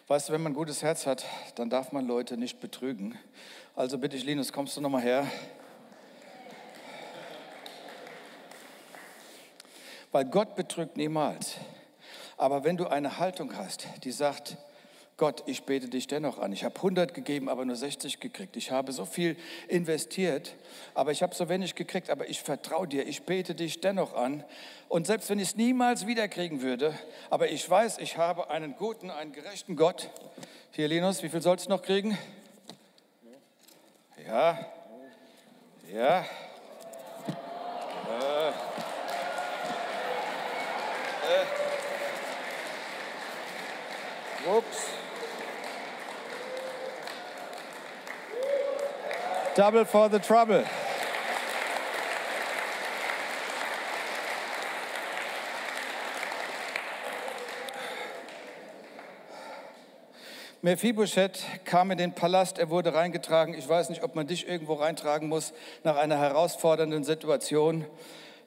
Weißt 0.07 0.29
du, 0.29 0.33
wenn 0.33 0.43
man 0.43 0.53
ein 0.53 0.57
gutes 0.57 0.83
Herz 0.83 1.07
hat, 1.07 1.25
dann 1.55 1.71
darf 1.71 1.93
man 1.93 2.07
Leute 2.07 2.37
nicht 2.37 2.61
betrügen. 2.61 3.19
Also 3.77 3.99
bitte 3.99 4.17
ich, 4.17 4.25
Linus, 4.25 4.53
kommst 4.53 4.77
du 4.77 4.81
nochmal 4.81 5.03
her? 5.03 5.27
Weil 10.13 10.25
Gott 10.25 10.57
betrügt 10.57 10.97
niemals. 10.97 11.55
Aber 12.37 12.65
wenn 12.65 12.77
du 12.77 12.89
eine 12.89 13.19
Haltung 13.19 13.57
hast, 13.57 13.87
die 14.03 14.13
sagt, 14.13 14.57
Gott, 15.21 15.43
ich 15.45 15.65
bete 15.65 15.87
dich 15.87 16.07
dennoch 16.07 16.39
an. 16.39 16.51
Ich 16.51 16.65
habe 16.65 16.77
100 16.77 17.13
gegeben, 17.13 17.51
aber 17.51 17.67
nur 17.67 17.77
60 17.77 18.21
gekriegt. 18.21 18.57
Ich 18.57 18.71
habe 18.71 18.91
so 18.91 19.05
viel 19.05 19.37
investiert, 19.69 20.55
aber 20.95 21.13
ich 21.13 21.23
habe 21.23 21.35
so 21.35 21.51
wenig 21.51 21.75
gekriegt. 21.75 22.09
Aber 22.09 22.31
ich 22.31 22.41
vertraue 22.41 22.89
dir, 22.89 23.07
ich 23.07 23.25
bete 23.25 23.55
dich 23.55 23.83
dennoch 23.83 24.15
an. 24.15 24.43
Und 24.89 25.07
selbst 25.07 25.29
wenn 25.29 25.39
ich 25.39 25.49
es 25.49 25.57
niemals 25.57 26.07
wiederkriegen 26.07 26.63
würde, 26.63 26.99
aber 27.29 27.51
ich 27.51 27.69
weiß, 27.69 27.99
ich 27.99 28.17
habe 28.17 28.49
einen 28.49 28.77
guten, 28.77 29.11
einen 29.11 29.33
gerechten 29.33 29.77
Gott. 29.77 30.09
Hier, 30.71 30.89
Linus, 30.89 31.23
wie 31.23 31.29
viel 31.29 31.43
sollst 31.43 31.67
du 31.67 31.71
noch 31.71 31.83
kriegen? 31.83 32.17
Ja, 34.27 34.59
ja. 35.93 36.21
Äh. 38.09 38.49
Äh. 41.29 41.47
Ups. 44.57 45.00
Double 49.61 49.85
for 49.85 50.09
the 50.09 50.19
trouble. 50.19 50.65
Mephibosheth 60.63 61.45
kam 61.67 61.91
in 61.91 61.99
den 61.99 62.15
Palast, 62.15 62.59
er 62.59 62.71
wurde 62.71 62.95
reingetragen. 62.95 63.53
Ich 63.53 63.69
weiß 63.69 63.91
nicht, 63.91 64.03
ob 64.03 64.15
man 64.15 64.27
dich 64.27 64.49
irgendwo 64.49 64.73
reintragen 64.73 65.29
muss 65.29 65.53
nach 65.85 65.99
einer 65.99 66.17
herausfordernden 66.17 67.05
Situation. 67.05 67.85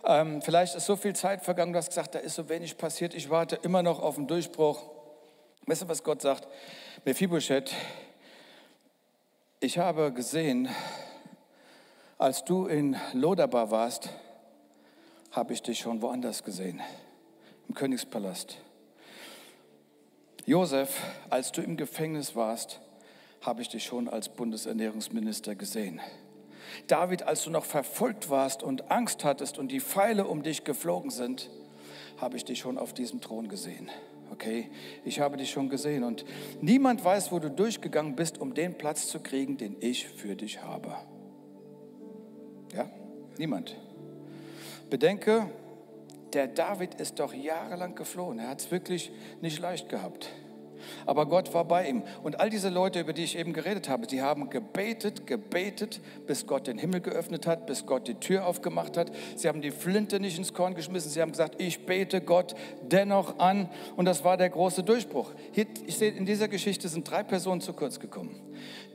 Ähm, 0.04 0.42
vielleicht 0.42 0.74
ist 0.74 0.88
so 0.88 0.96
viel 0.96 1.16
Zeit 1.16 1.44
vergangen, 1.44 1.74
du 1.74 1.78
hast 1.78 1.90
gesagt, 1.90 2.16
da 2.16 2.20
ist 2.20 2.34
so 2.34 2.50
wenig 2.50 2.76
passiert, 2.76 3.14
ich 3.14 3.30
warte 3.30 3.60
immer 3.62 3.84
noch 3.84 4.02
auf 4.02 4.18
einen 4.18 4.26
Durchbruch. 4.26 4.82
Weißt 5.68 5.84
du, 5.84 5.88
was 5.88 6.04
Gott 6.04 6.24
sagt? 6.24 6.48
Mephibosheth, 7.06 7.72
ich 9.60 9.78
habe 9.78 10.12
gesehen, 10.12 10.70
als 12.24 12.46
du 12.46 12.68
in 12.68 12.96
Lodabar 13.12 13.70
warst, 13.70 14.10
habe 15.32 15.52
ich 15.52 15.62
dich 15.62 15.80
schon 15.80 16.02
woanders 16.02 16.46
gesehen, 16.46 16.80
im 17.68 17.76
Königspalast. 17.76 18.60
Josef, 20.46 21.02
als 21.30 21.52
du 21.52 21.62
im 21.62 21.76
Gefängnis 21.76 22.34
warst, 22.34 22.80
habe 23.42 23.62
ich 23.62 23.68
dich 23.68 23.84
schon 23.84 24.08
als 24.08 24.30
Bundesernährungsminister 24.30 25.56
gesehen. 25.56 26.00
David, 26.88 27.24
als 27.24 27.44
du 27.44 27.50
noch 27.50 27.66
verfolgt 27.66 28.30
warst 28.30 28.64
und 28.64 28.90
Angst 28.90 29.26
hattest 29.26 29.58
und 29.58 29.70
die 29.70 29.82
Pfeile 29.82 30.26
um 30.26 30.44
dich 30.44 30.64
geflogen 30.64 31.12
sind, 31.12 31.50
habe 32.22 32.38
ich 32.38 32.46
dich 32.46 32.60
schon 32.60 32.78
auf 32.78 32.94
diesem 32.94 33.20
Thron 33.20 33.50
gesehen 33.50 33.90
okay, 34.32 34.72
ich 35.06 35.20
habe 35.20 35.38
dich 35.38 35.52
schon 35.52 35.70
gesehen 35.70 36.04
und 36.04 36.26
niemand 36.60 37.06
weiß, 37.06 37.32
wo 37.32 37.38
du 37.38 37.52
durchgegangen 37.52 38.16
bist, 38.16 38.40
um 38.40 38.56
den 38.56 38.76
Platz 38.76 39.08
zu 39.08 39.20
kriegen, 39.20 39.58
den 39.58 39.76
ich 39.80 40.08
für 40.08 40.36
dich 40.36 40.64
habe. 40.64 40.98
Ja, 42.74 42.90
niemand. 43.38 43.78
Bedenke, 44.90 45.50
der 46.34 46.48
David 46.48 46.96
ist 46.96 47.20
doch 47.20 47.34
jahrelang 47.34 47.96
geflohen. 47.96 48.40
Er 48.40 48.50
hat 48.50 48.62
es 48.62 48.72
wirklich 48.72 49.12
nicht 49.42 49.60
leicht 49.60 49.90
gehabt 49.90 50.30
aber 51.06 51.26
Gott 51.26 51.54
war 51.54 51.66
bei 51.66 51.88
ihm. 51.88 52.04
Und 52.24 52.40
all 52.40 52.50
diese 52.50 52.70
Leute, 52.70 53.00
über 53.00 53.14
die 53.14 53.24
ich 53.24 53.38
eben 53.38 53.54
geredet 53.54 53.90
habe, 53.90 54.08
die 54.08 54.22
haben 54.22 54.50
gebetet, 54.50 55.28
gebetet, 55.28 56.02
bis 56.28 56.48
Gott 56.48 56.68
den 56.68 56.78
Himmel 56.78 57.02
geöffnet 57.02 57.48
hat, 57.48 57.66
bis 57.66 57.86
Gott 57.86 58.08
die 58.08 58.16
Tür 58.16 58.46
aufgemacht 58.46 58.98
hat. 58.98 59.12
Sie 59.36 59.48
haben 59.48 59.62
die 59.62 59.72
Flinte 59.72 60.20
nicht 60.20 60.38
ins 60.38 60.54
Korn 60.54 60.76
geschmissen. 60.76 61.12
Sie 61.12 61.22
haben 61.22 61.32
gesagt, 61.32 61.62
ich 61.62 61.86
bete 61.86 62.22
Gott 62.22 62.56
dennoch 62.84 63.40
an. 63.40 63.70
Und 63.96 64.06
das 64.06 64.24
war 64.24 64.38
der 64.38 64.50
große 64.50 64.84
Durchbruch. 64.84 65.32
Hier, 65.52 65.66
ich 65.86 65.98
sehe, 65.98 66.12
in 66.12 66.26
dieser 66.26 66.48
Geschichte 66.48 66.88
sind 66.88 67.10
drei 67.10 67.24
Personen 67.24 67.62
zu 67.62 67.74
kurz 67.74 68.00
gekommen. 68.00 68.40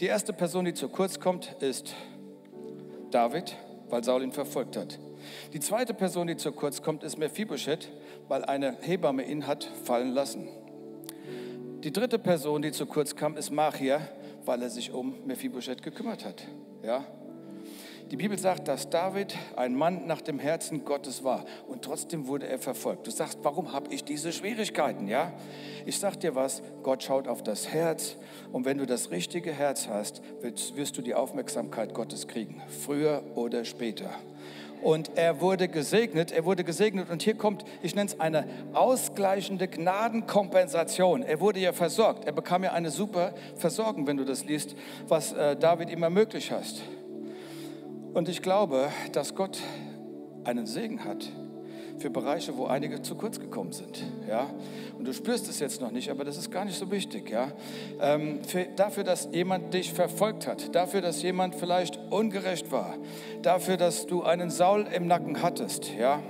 Die 0.01 0.07
erste 0.07 0.33
Person, 0.33 0.65
die 0.65 0.75
zu 0.75 0.89
kurz 0.89 1.21
kommt, 1.21 1.57
ist 1.61 1.95
David, 3.11 3.57
weil 3.91 4.05
Saul 4.05 4.23
ihn 4.23 4.33
verfolgt 4.33 4.77
hat. 4.77 4.99
Die 5.53 5.61
zweite 5.61 5.95
Person, 5.95 6.27
die 6.27 6.37
zu 6.37 6.53
kurz 6.53 6.83
kommt, 6.83 7.03
ist 7.03 7.19
Mephibosheth, 7.19 7.91
weil 8.29 8.45
eine 8.45 8.77
Hebamme 8.81 9.25
ihn 9.25 9.47
hat 9.47 9.65
fallen 9.85 10.13
lassen. 10.13 10.49
Die 11.85 11.93
dritte 11.93 12.19
Person, 12.19 12.63
die 12.63 12.73
zu 12.73 12.87
kurz 12.87 13.15
kam, 13.15 13.37
ist 13.37 13.51
Machia, 13.51 14.01
weil 14.45 14.63
er 14.63 14.71
sich 14.71 14.93
um 14.93 15.15
Mephibosheth 15.27 15.83
gekümmert 15.83 16.25
hat. 16.25 16.47
Ja? 16.83 17.05
Die 18.11 18.17
Bibel 18.17 18.39
sagt, 18.39 18.69
dass 18.69 18.89
David 18.89 19.37
ein 19.57 19.75
Mann 19.75 20.07
nach 20.07 20.23
dem 20.23 20.39
Herzen 20.39 20.85
Gottes 20.85 21.25
war 21.25 21.45
und 21.67 21.83
trotzdem 21.83 22.27
wurde 22.27 22.49
er 22.49 22.59
verfolgt. 22.59 23.07
Du 23.07 23.11
sagst, 23.11 23.39
warum 23.43 23.73
habe 23.73 23.93
ich 23.93 24.05
diese 24.05 24.33
Schwierigkeiten? 24.33 25.09
Ja, 25.09 25.33
ich 25.85 25.99
sag 25.99 26.19
dir 26.21 26.35
was, 26.35 26.63
Gott 26.83 27.03
schaut 27.03 27.29
auf 27.29 27.43
das 27.43 27.69
Herz 27.69 28.17
und 28.53 28.65
wenn 28.65 28.79
du 28.79 28.87
das 28.87 29.11
richtige 29.11 29.53
Herz 29.53 29.89
hast, 29.89 30.23
wirst 30.41 30.97
du 30.97 31.03
die 31.03 31.15
Aufmerksamkeit 31.15 31.93
Gottes 31.93 32.29
kriegen, 32.29 32.63
früher 32.69 33.23
oder 33.35 33.65
später. 33.65 34.11
Und 34.83 35.11
er 35.17 35.41
wurde 35.41 35.69
gesegnet, 35.69 36.31
er 36.31 36.45
wurde 36.45 36.63
gesegnet. 36.63 37.11
Und 37.11 37.23
hier 37.23 37.35
kommt, 37.35 37.65
ich 37.83 37.95
nenne 37.95 38.11
es 38.11 38.21
eine 38.21 38.47
ausgleichende 38.75 39.67
Gnadenkompensation. 39.67 41.23
Er 41.23 41.41
wurde 41.41 41.59
ja 41.59 41.73
versorgt. 41.73 42.25
Er 42.25 42.33
bekam 42.33 42.63
ja 42.63 42.73
eine 42.73 42.91
super 42.91 43.35
Versorgung, 43.57 44.07
wenn 44.07 44.17
du 44.17 44.25
das 44.25 44.45
liest, 44.45 44.77
was 45.09 45.33
äh, 45.33 45.57
David 45.57 45.91
ihm 45.91 46.03
ermöglicht 46.03 46.53
hast. 46.53 46.83
Und 48.19 48.29
ich 48.29 48.43
glaube, 48.43 48.89
dass 49.13 49.37
Gott 49.37 49.61
einen 50.43 50.67
Segen 50.67 51.05
hat 51.05 51.31
für 51.99 52.11
Bereiche, 52.11 52.57
wo 52.57 52.67
einige 52.67 53.01
zu 53.01 53.15
kurz 53.15 53.39
gekommen 53.39 53.71
sind. 53.71 54.03
Ja? 54.29 54.51
Und 54.99 55.07
du 55.07 55.13
spürst 55.13 55.49
es 55.49 55.61
jetzt 55.61 55.81
noch 55.81 55.93
nicht, 55.93 56.11
aber 56.11 56.25
das 56.25 56.37
ist 56.37 56.51
gar 56.51 56.65
nicht 56.65 56.77
so 56.77 56.91
wichtig. 56.91 57.31
Ja? 57.31 57.53
Ähm, 58.01 58.43
für, 58.43 58.65
dafür, 58.75 59.05
dass 59.05 59.29
jemand 59.31 59.73
dich 59.73 59.93
verfolgt 59.93 60.49
hat, 60.49 60.75
dafür, 60.75 61.01
dass 61.01 61.23
jemand 61.23 61.55
vielleicht 61.55 62.01
ungerecht 62.11 62.73
war, 62.73 62.97
dafür, 63.43 63.77
dass 63.77 64.09
du 64.09 64.25
einen 64.25 64.51
Saul 64.51 64.89
im 64.93 65.07
Nacken 65.07 65.41
hattest. 65.41 65.95
Ja? 65.95 66.21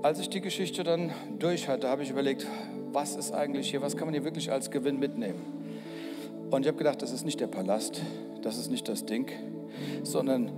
Als 0.00 0.20
ich 0.20 0.30
die 0.30 0.40
Geschichte 0.40 0.84
dann 0.84 1.12
durch 1.38 1.68
hatte, 1.68 1.90
habe 1.90 2.02
ich 2.02 2.08
überlegt, 2.08 2.46
was 2.92 3.14
ist 3.14 3.34
eigentlich 3.34 3.68
hier, 3.68 3.82
was 3.82 3.94
kann 3.94 4.06
man 4.06 4.14
hier 4.14 4.24
wirklich 4.24 4.50
als 4.50 4.70
Gewinn 4.70 4.98
mitnehmen? 4.98 5.42
Und 6.50 6.62
ich 6.62 6.68
habe 6.68 6.78
gedacht, 6.78 7.02
das 7.02 7.12
ist 7.12 7.26
nicht 7.26 7.40
der 7.40 7.46
Palast, 7.46 8.00
das 8.40 8.56
ist 8.56 8.70
nicht 8.70 8.88
das 8.88 9.04
Ding, 9.04 9.30
sondern 10.02 10.50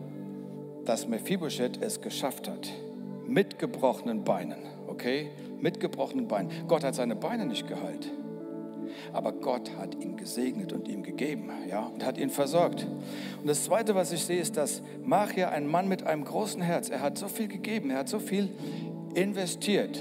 dass 0.84 1.06
Mephibosheth 1.06 1.82
es 1.82 2.00
geschafft 2.00 2.48
hat 2.48 2.70
mit 3.26 3.58
gebrochenen 3.58 4.24
Beinen, 4.24 4.58
okay? 4.86 5.28
Mit 5.60 5.80
gebrochenen 5.80 6.28
Beinen. 6.28 6.50
Gott 6.66 6.82
hat 6.82 6.94
seine 6.94 7.14
Beine 7.14 7.46
nicht 7.46 7.68
geheilt. 7.68 8.10
Aber 9.12 9.32
Gott 9.32 9.76
hat 9.76 10.02
ihn 10.02 10.16
gesegnet 10.16 10.72
und 10.72 10.88
ihm 10.88 11.02
gegeben, 11.02 11.50
ja, 11.68 11.86
und 11.86 12.04
hat 12.04 12.18
ihn 12.18 12.30
versorgt. 12.30 12.86
Und 13.40 13.46
das 13.46 13.64
Zweite, 13.64 13.94
was 13.94 14.12
ich 14.12 14.24
sehe, 14.24 14.40
ist, 14.40 14.56
dass 14.56 14.82
Machia 15.04 15.50
ein 15.50 15.66
Mann 15.66 15.88
mit 15.88 16.04
einem 16.04 16.24
großen 16.24 16.62
Herz, 16.62 16.88
er 16.88 17.00
hat 17.00 17.18
so 17.18 17.28
viel 17.28 17.48
gegeben, 17.48 17.90
er 17.90 17.98
hat 17.98 18.08
so 18.08 18.18
viel 18.18 18.48
investiert. 19.14 20.00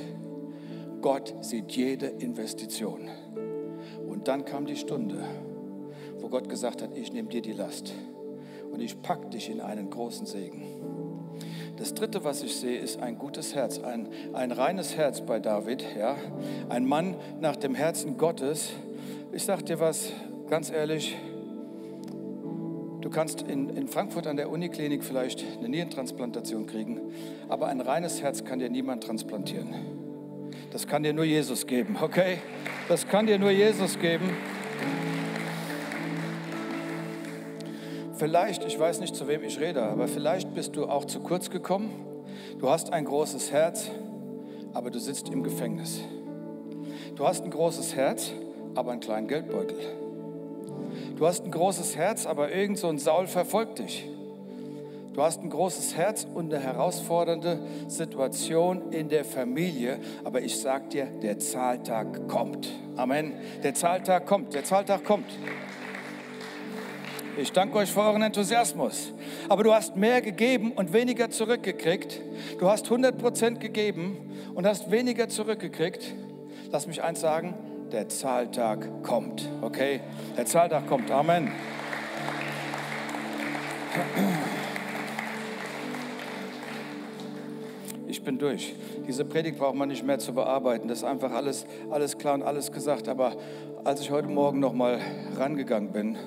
Gott 1.01 1.33
sieht 1.41 1.71
jede 1.73 2.07
Investition. 2.07 3.09
Und 4.07 4.27
dann 4.27 4.45
kam 4.45 4.65
die 4.65 4.75
Stunde, 4.75 5.23
wo 6.19 6.29
Gott 6.29 6.49
gesagt 6.49 6.81
hat, 6.81 6.97
ich 6.97 7.13
nehme 7.13 7.29
dir 7.29 7.41
die 7.41 7.53
Last 7.53 7.93
und 8.71 8.81
ich 8.81 9.01
packe 9.01 9.29
dich 9.29 9.49
in 9.49 9.61
einen 9.61 9.89
großen 9.89 10.25
Segen. 10.25 10.63
Das 11.77 11.93
dritte, 11.93 12.23
was 12.23 12.41
ich 12.41 12.55
sehe, 12.55 12.79
ist 12.79 12.99
ein 13.01 13.19
gutes 13.19 13.53
Herz, 13.53 13.79
ein, 13.79 14.07
ein 14.33 14.51
reines 14.51 14.97
Herz 14.97 15.21
bei 15.21 15.39
David. 15.39 15.85
Ja? 15.97 16.15
Ein 16.69 16.85
Mann 16.85 17.15
nach 17.39 17.55
dem 17.55 17.75
Herzen 17.75 18.17
Gottes. 18.17 18.71
Ich 19.31 19.43
sage 19.43 19.63
dir 19.63 19.79
was, 19.79 20.11
ganz 20.49 20.71
ehrlich, 20.71 21.15
du 23.01 23.09
kannst 23.11 23.43
in, 23.43 23.69
in 23.69 23.87
Frankfurt 23.87 24.25
an 24.25 24.37
der 24.37 24.49
Uniklinik 24.49 25.03
vielleicht 25.03 25.45
eine 25.59 25.69
Nierentransplantation 25.69 26.65
kriegen, 26.65 26.99
aber 27.47 27.67
ein 27.67 27.79
reines 27.79 28.23
Herz 28.23 28.43
kann 28.43 28.57
dir 28.57 28.69
niemand 28.69 29.03
transplantieren. 29.03 29.75
Das 30.71 30.87
kann 30.87 31.03
dir 31.03 31.13
nur 31.13 31.25
Jesus 31.25 31.67
geben, 31.67 31.97
okay? 32.01 32.39
Das 32.89 33.07
kann 33.07 33.27
dir 33.27 33.37
nur 33.37 33.51
Jesus 33.51 33.99
geben. 33.99 34.31
Vielleicht, 38.17 38.65
ich 38.65 38.79
weiß 38.79 38.99
nicht, 38.99 39.15
zu 39.15 39.27
wem 39.27 39.43
ich 39.43 39.59
rede, 39.59 39.83
aber 39.83 40.07
vielleicht 40.07 40.55
bist 40.55 40.75
du 40.75 40.87
auch 40.87 41.05
zu 41.05 41.19
kurz 41.19 41.51
gekommen. 41.51 41.91
Du 42.59 42.67
hast 42.69 42.91
ein 42.91 43.05
großes 43.05 43.51
Herz, 43.51 43.91
aber 44.73 44.89
du 44.89 44.99
sitzt 44.99 45.29
im 45.29 45.43
Gefängnis. 45.43 46.01
Du 47.15 47.27
hast 47.27 47.43
ein 47.43 47.51
großes 47.51 47.95
Herz, 47.95 48.31
aber 48.73 48.91
einen 48.91 49.01
kleinen 49.01 49.27
Geldbeutel. 49.27 49.77
Du 51.15 51.27
hast 51.27 51.45
ein 51.45 51.51
großes 51.51 51.95
Herz, 51.95 52.25
aber 52.25 52.51
irgend 52.51 52.79
so 52.79 52.87
ein 52.87 52.97
Saul 52.97 53.27
verfolgt 53.27 53.79
dich. 53.79 54.07
Du 55.13 55.21
hast 55.21 55.41
ein 55.41 55.49
großes 55.51 55.95
Herz 55.95 56.27
und 56.31 56.51
eine 56.51 56.63
herausfordernde 56.63 57.59
Situation 57.87 58.91
in 58.91 59.09
der 59.09 59.25
Familie, 59.25 59.99
aber 60.23 60.41
ich 60.41 60.59
sag 60.59 60.89
dir, 60.89 61.05
der 61.05 61.37
Zahltag 61.37 62.27
kommt. 62.27 62.67
Amen. 62.95 63.33
Der 63.63 63.75
Zahltag 63.75 64.25
kommt. 64.25 64.55
Der 64.55 64.63
Zahltag 64.63 65.03
kommt. 65.03 65.25
Ich 67.39 67.51
danke 67.51 67.77
euch 67.77 67.91
für 67.91 68.01
euren 68.01 68.23
Enthusiasmus. 68.23 69.13
Aber 69.47 69.63
du 69.63 69.71
hast 69.71 69.95
mehr 69.95 70.21
gegeben 70.21 70.71
und 70.71 70.91
weniger 70.91 71.29
zurückgekriegt. 71.29 72.19
Du 72.59 72.67
hast 72.67 72.87
100% 72.87 73.59
gegeben 73.59 74.17
und 74.55 74.65
hast 74.65 74.89
weniger 74.89 75.29
zurückgekriegt. 75.29 76.15
Lass 76.71 76.87
mich 76.87 77.03
eins 77.03 77.21
sagen, 77.21 77.53
der 77.91 78.09
Zahltag 78.09 79.03
kommt. 79.03 79.47
Okay? 79.61 79.99
Der 80.35 80.47
Zahltag 80.47 80.87
kommt. 80.87 81.11
Amen. 81.11 81.51
Ich 88.07 88.23
bin 88.23 88.39
durch. 88.39 88.73
Diese 89.07 89.25
Predigt 89.25 89.59
braucht 89.59 89.75
man 89.75 89.89
nicht 89.89 90.03
mehr 90.03 90.17
zu 90.17 90.33
bearbeiten. 90.33 90.87
Das 90.87 90.99
ist 90.99 91.03
einfach 91.03 91.31
alles, 91.31 91.67
alles 91.91 92.17
klar 92.17 92.33
und 92.33 92.41
alles 92.41 92.71
gesagt. 92.71 93.07
Aber 93.07 93.35
als 93.83 94.01
ich 94.01 94.09
heute 94.09 94.27
Morgen 94.27 94.59
noch 94.59 94.73
mal 94.73 94.99
rangegangen 95.37 95.91
bin, 95.91 96.17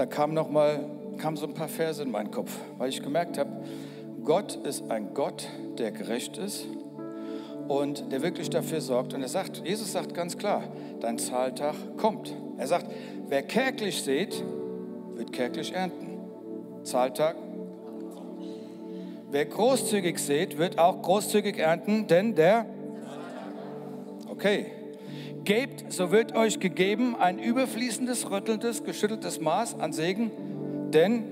da 0.00 0.06
kam 0.06 0.32
noch 0.32 0.48
mal 0.48 0.88
kam 1.18 1.36
so 1.36 1.46
ein 1.46 1.52
paar 1.52 1.68
Verse 1.68 2.02
in 2.02 2.10
meinen 2.10 2.30
Kopf, 2.30 2.50
weil 2.78 2.88
ich 2.88 3.02
gemerkt 3.02 3.36
habe, 3.36 3.50
Gott 4.24 4.54
ist 4.54 4.90
ein 4.90 5.12
Gott, 5.12 5.46
der 5.76 5.92
gerecht 5.92 6.38
ist 6.38 6.64
und 7.68 8.10
der 8.10 8.22
wirklich 8.22 8.48
dafür 8.48 8.80
sorgt. 8.80 9.12
Und 9.12 9.20
er 9.20 9.28
sagt, 9.28 9.60
Jesus 9.62 9.92
sagt 9.92 10.14
ganz 10.14 10.38
klar, 10.38 10.62
dein 11.00 11.18
Zahltag 11.18 11.74
kommt. 11.98 12.34
Er 12.56 12.66
sagt, 12.66 12.86
wer 13.28 13.42
kärglich 13.42 14.02
sät, 14.02 14.42
wird 15.16 15.34
kärglich 15.34 15.74
ernten. 15.74 16.18
Zahltag. 16.82 17.36
Wer 19.30 19.44
großzügig 19.44 20.18
sät, 20.18 20.56
wird 20.56 20.78
auch 20.78 21.02
großzügig 21.02 21.58
ernten, 21.58 22.06
denn 22.06 22.34
der. 22.34 22.64
Okay, 24.30 24.72
Gebt, 25.44 25.90
so 25.92 26.10
wird 26.12 26.34
euch 26.36 26.60
gegeben 26.60 27.16
ein 27.16 27.38
überfließendes, 27.38 28.30
rüttelndes, 28.30 28.84
geschütteltes 28.84 29.40
Maß 29.40 29.80
an 29.80 29.92
Segen, 29.92 30.30
denn, 30.92 31.24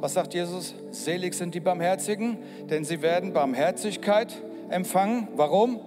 was 0.00 0.14
sagt 0.14 0.34
Jesus? 0.34 0.74
Selig 0.90 1.34
sind 1.34 1.54
die 1.54 1.60
Barmherzigen, 1.60 2.38
denn 2.68 2.84
sie 2.84 3.00
werden 3.00 3.32
Barmherzigkeit 3.32 4.36
empfangen. 4.68 5.28
Warum? 5.36 5.80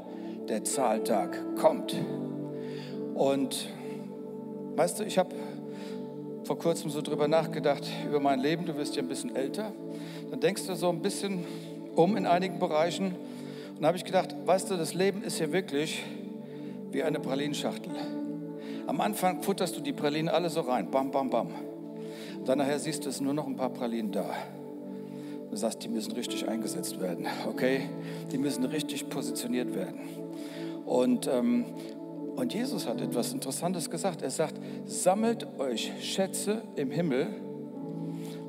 Der 0.48 0.64
Zahltag 0.64 1.38
kommt. 1.56 1.96
Und 3.14 3.70
weißt 4.76 5.00
du, 5.00 5.04
ich 5.04 5.20
habe 5.20 5.36
vor 6.46 6.58
kurzem 6.58 6.90
so 6.90 7.02
drüber 7.02 7.28
nachgedacht, 7.28 7.88
über 8.08 8.20
mein 8.20 8.40
Leben. 8.40 8.66
Du 8.66 8.76
wirst 8.76 8.96
ja 8.96 9.04
ein 9.04 9.08
bisschen 9.08 9.36
älter. 9.36 9.72
Dann 10.32 10.40
denkst 10.40 10.66
du 10.66 10.74
so 10.74 10.90
ein 10.90 11.02
bisschen 11.02 11.46
um 11.96 12.18
in 12.18 12.26
einigen 12.26 12.58
Bereichen. 12.58 13.14
Und 13.78 13.86
habe 13.86 13.98
ich 13.98 14.06
gedacht, 14.06 14.36
weißt 14.46 14.72
du, 14.72 14.78
das 14.78 14.96
Leben 14.96 15.22
ist 15.22 15.40
ja 15.40 15.52
wirklich 15.52 16.04
wie 16.92 17.04
eine 17.04 17.20
Pralinschachtel. 17.20 17.92
Am 18.88 19.02
Anfang 19.02 19.44
futterst 19.44 19.78
du 19.78 19.82
die 19.82 19.94
Pralinen 19.94 20.30
alle 20.30 20.50
so 20.50 20.62
rein, 20.62 20.90
bam, 20.90 21.12
bam, 21.12 21.30
bam. 21.30 21.48
Und 22.38 22.48
dann 22.48 22.58
nachher 22.58 22.80
siehst 22.80 23.06
du, 23.06 23.10
es 23.10 23.22
nur 23.22 23.34
noch 23.34 23.46
ein 23.46 23.56
paar 23.56 23.70
Pralinen 23.70 24.12
da. 24.12 24.26
Du 25.50 25.56
sagst, 25.56 25.84
die 25.84 25.90
müssen 25.90 26.12
richtig 26.14 26.48
eingesetzt 26.48 27.00
werden, 27.00 27.26
okay? 27.48 27.90
Die 28.32 28.38
müssen 28.38 28.66
richtig 28.66 29.10
positioniert 29.10 29.76
werden. 29.76 30.00
Und, 30.86 31.28
ähm, 31.28 31.66
und 32.36 32.54
Jesus 32.54 32.88
hat 32.88 33.02
etwas 33.02 33.34
Interessantes 33.34 33.90
gesagt. 33.90 34.22
Er 34.22 34.30
sagt, 34.30 34.56
sammelt 34.86 35.48
euch 35.60 35.92
Schätze 36.02 36.62
im 36.76 36.92
Himmel, 36.92 37.28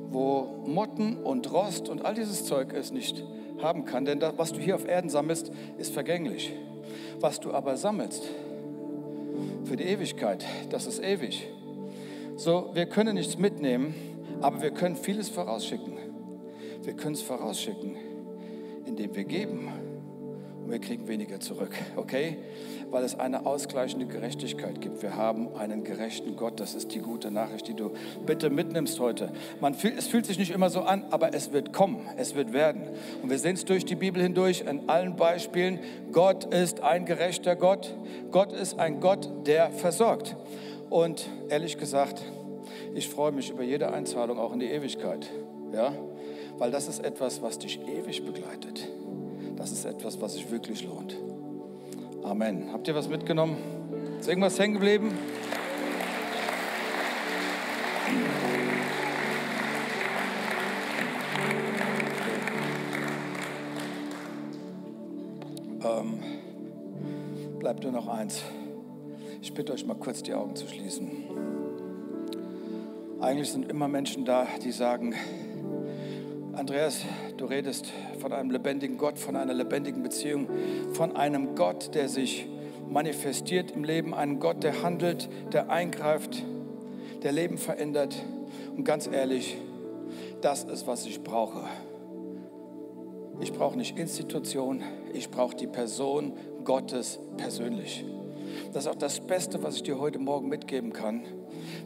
wo 0.09 0.63
Motten 0.65 1.17
und 1.17 1.51
Rost 1.51 1.89
und 1.89 2.05
all 2.05 2.13
dieses 2.13 2.45
Zeug 2.45 2.73
es 2.73 2.91
nicht 2.91 3.23
haben 3.61 3.85
kann. 3.85 4.05
Denn 4.05 4.19
das, 4.19 4.33
was 4.37 4.53
du 4.53 4.59
hier 4.59 4.75
auf 4.75 4.87
Erden 4.87 5.09
sammelst, 5.09 5.51
ist 5.77 5.93
vergänglich. 5.93 6.53
Was 7.21 7.39
du 7.39 7.53
aber 7.53 7.77
sammelst 7.77 8.23
für 9.65 9.77
die 9.77 9.83
Ewigkeit, 9.83 10.43
das 10.71 10.87
ist 10.87 11.03
ewig. 11.03 11.47
So, 12.35 12.71
wir 12.73 12.87
können 12.87 13.13
nichts 13.13 13.37
mitnehmen, 13.37 13.93
aber 14.41 14.63
wir 14.63 14.71
können 14.71 14.95
vieles 14.95 15.29
vorausschicken. 15.29 15.93
Wir 16.83 16.93
können 16.93 17.13
es 17.13 17.21
vorausschicken, 17.21 17.95
indem 18.87 19.15
wir 19.15 19.23
geben 19.23 19.71
und 20.63 20.71
wir 20.71 20.79
kriegen 20.79 21.07
weniger 21.07 21.39
zurück, 21.39 21.71
okay? 21.95 22.37
Weil 22.89 23.03
es 23.03 23.19
eine 23.19 23.45
ausgleichende 23.45 24.05
Gerechtigkeit 24.05 24.81
gibt. 24.81 25.01
Wir 25.01 25.15
haben 25.15 25.55
einen 25.55 25.83
gerechten 25.83 26.35
Gott. 26.35 26.59
Das 26.59 26.75
ist 26.75 26.93
die 26.93 26.99
gute 26.99 27.31
Nachricht, 27.31 27.67
die 27.67 27.73
du 27.73 27.91
bitte 28.25 28.49
mitnimmst 28.49 28.99
heute. 28.99 29.31
Man 29.59 29.73
fühlt, 29.73 29.97
es 29.97 30.07
fühlt 30.07 30.25
sich 30.25 30.37
nicht 30.37 30.51
immer 30.51 30.69
so 30.69 30.81
an, 30.81 31.05
aber 31.11 31.33
es 31.33 31.53
wird 31.53 31.73
kommen, 31.73 32.01
es 32.17 32.35
wird 32.35 32.53
werden. 32.53 32.83
Und 33.23 33.29
wir 33.29 33.39
sehen 33.39 33.55
es 33.55 33.65
durch 33.65 33.85
die 33.85 33.95
Bibel 33.95 34.21
hindurch 34.21 34.61
in 34.61 34.89
allen 34.89 35.15
Beispielen. 35.15 35.79
Gott 36.11 36.53
ist 36.53 36.81
ein 36.81 37.05
gerechter 37.05 37.55
Gott. 37.55 37.95
Gott 38.31 38.51
ist 38.51 38.77
ein 38.77 38.99
Gott, 38.99 39.29
der 39.47 39.71
versorgt. 39.71 40.35
Und 40.89 41.29
ehrlich 41.49 41.77
gesagt, 41.77 42.21
Ich 42.93 43.07
freue 43.07 43.31
mich 43.31 43.49
über 43.49 43.63
jede 43.63 43.93
Einzahlung 43.93 44.37
auch 44.37 44.53
in 44.53 44.59
die 44.59 44.69
Ewigkeit. 44.69 45.29
Ja? 45.73 45.93
Weil 46.57 46.71
das 46.71 46.87
ist 46.87 47.03
etwas, 47.03 47.41
was 47.41 47.59
dich 47.59 47.79
ewig 47.87 48.25
begleitet. 48.25 48.87
Das 49.61 49.71
ist 49.71 49.85
etwas, 49.85 50.19
was 50.19 50.33
sich 50.33 50.49
wirklich 50.49 50.83
lohnt. 50.83 51.15
Amen. 52.23 52.73
Habt 52.73 52.87
ihr 52.87 52.95
was 52.95 53.07
mitgenommen? 53.07 53.57
Ist 54.19 54.27
irgendwas 54.27 54.57
hängen 54.57 54.73
geblieben? 54.73 55.11
Ähm, 65.83 66.19
bleibt 67.59 67.83
nur 67.83 67.91
noch 67.91 68.07
eins. 68.07 68.41
Ich 69.43 69.53
bitte 69.53 69.73
euch 69.73 69.85
mal 69.85 69.93
kurz 69.93 70.23
die 70.23 70.33
Augen 70.33 70.55
zu 70.55 70.67
schließen. 70.67 71.11
Eigentlich 73.19 73.51
sind 73.51 73.69
immer 73.69 73.87
Menschen 73.87 74.25
da, 74.25 74.47
die 74.63 74.71
sagen, 74.71 75.13
Andreas, 76.53 77.05
du 77.41 77.47
redest 77.47 77.87
von 78.19 78.33
einem 78.33 78.51
lebendigen 78.51 78.97
Gott, 78.97 79.17
von 79.17 79.35
einer 79.35 79.55
lebendigen 79.55 80.03
Beziehung, 80.03 80.47
von 80.93 81.15
einem 81.15 81.55
Gott, 81.55 81.95
der 81.95 82.07
sich 82.07 82.47
manifestiert 82.87 83.71
im 83.71 83.83
Leben, 83.83 84.13
einen 84.13 84.39
Gott, 84.39 84.63
der 84.63 84.83
handelt, 84.83 85.27
der 85.51 85.71
eingreift, 85.71 86.43
der 87.23 87.31
Leben 87.31 87.57
verändert. 87.57 88.15
Und 88.75 88.83
ganz 88.83 89.07
ehrlich, 89.07 89.57
das 90.41 90.65
ist, 90.65 90.85
was 90.85 91.07
ich 91.07 91.23
brauche. 91.23 91.63
Ich 93.39 93.53
brauche 93.53 93.75
nicht 93.75 93.97
Institution, 93.97 94.83
ich 95.13 95.31
brauche 95.31 95.55
die 95.55 95.67
Person 95.67 96.33
Gottes 96.63 97.17
persönlich. 97.37 98.05
Das 98.71 98.85
ist 98.85 98.91
auch 98.91 98.95
das 98.95 99.19
Beste, 99.19 99.63
was 99.63 99.77
ich 99.77 99.83
dir 99.83 99.99
heute 99.99 100.19
Morgen 100.19 100.47
mitgeben 100.47 100.93
kann. 100.93 101.23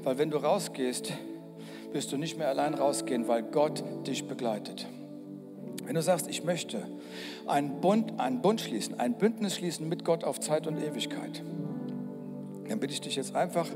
Weil 0.04 0.18
wenn 0.18 0.32
du 0.32 0.38
rausgehst, 0.38 1.13
wirst 1.94 2.12
du 2.12 2.18
nicht 2.18 2.38
mehr 2.38 2.50
allein 2.50 2.74
rausgehen, 2.74 3.30
weil 3.30 3.44
Gott 3.44 3.84
dich 4.06 4.28
begleitet. 4.28 4.86
Wenn 5.86 5.95
du 5.95 6.02
sagst, 6.02 6.28
ich 6.28 6.43
möchte 6.43 6.84
einen 7.48 7.80
Bund, 7.82 8.19
einen 8.19 8.41
Bund 8.41 8.62
schließen, 8.62 9.00
ein 9.00 9.17
Bündnis 9.17 9.56
schließen 9.56 9.88
mit 9.88 10.04
Gott 10.04 10.24
auf 10.24 10.39
Zeit 10.39 10.67
und 10.67 10.78
Ewigkeit, 10.78 11.43
dann 12.67 12.80
bitte 12.80 12.93
ich 12.93 13.02
dich 13.02 13.15
jetzt 13.15 13.36
einfach 13.36 13.67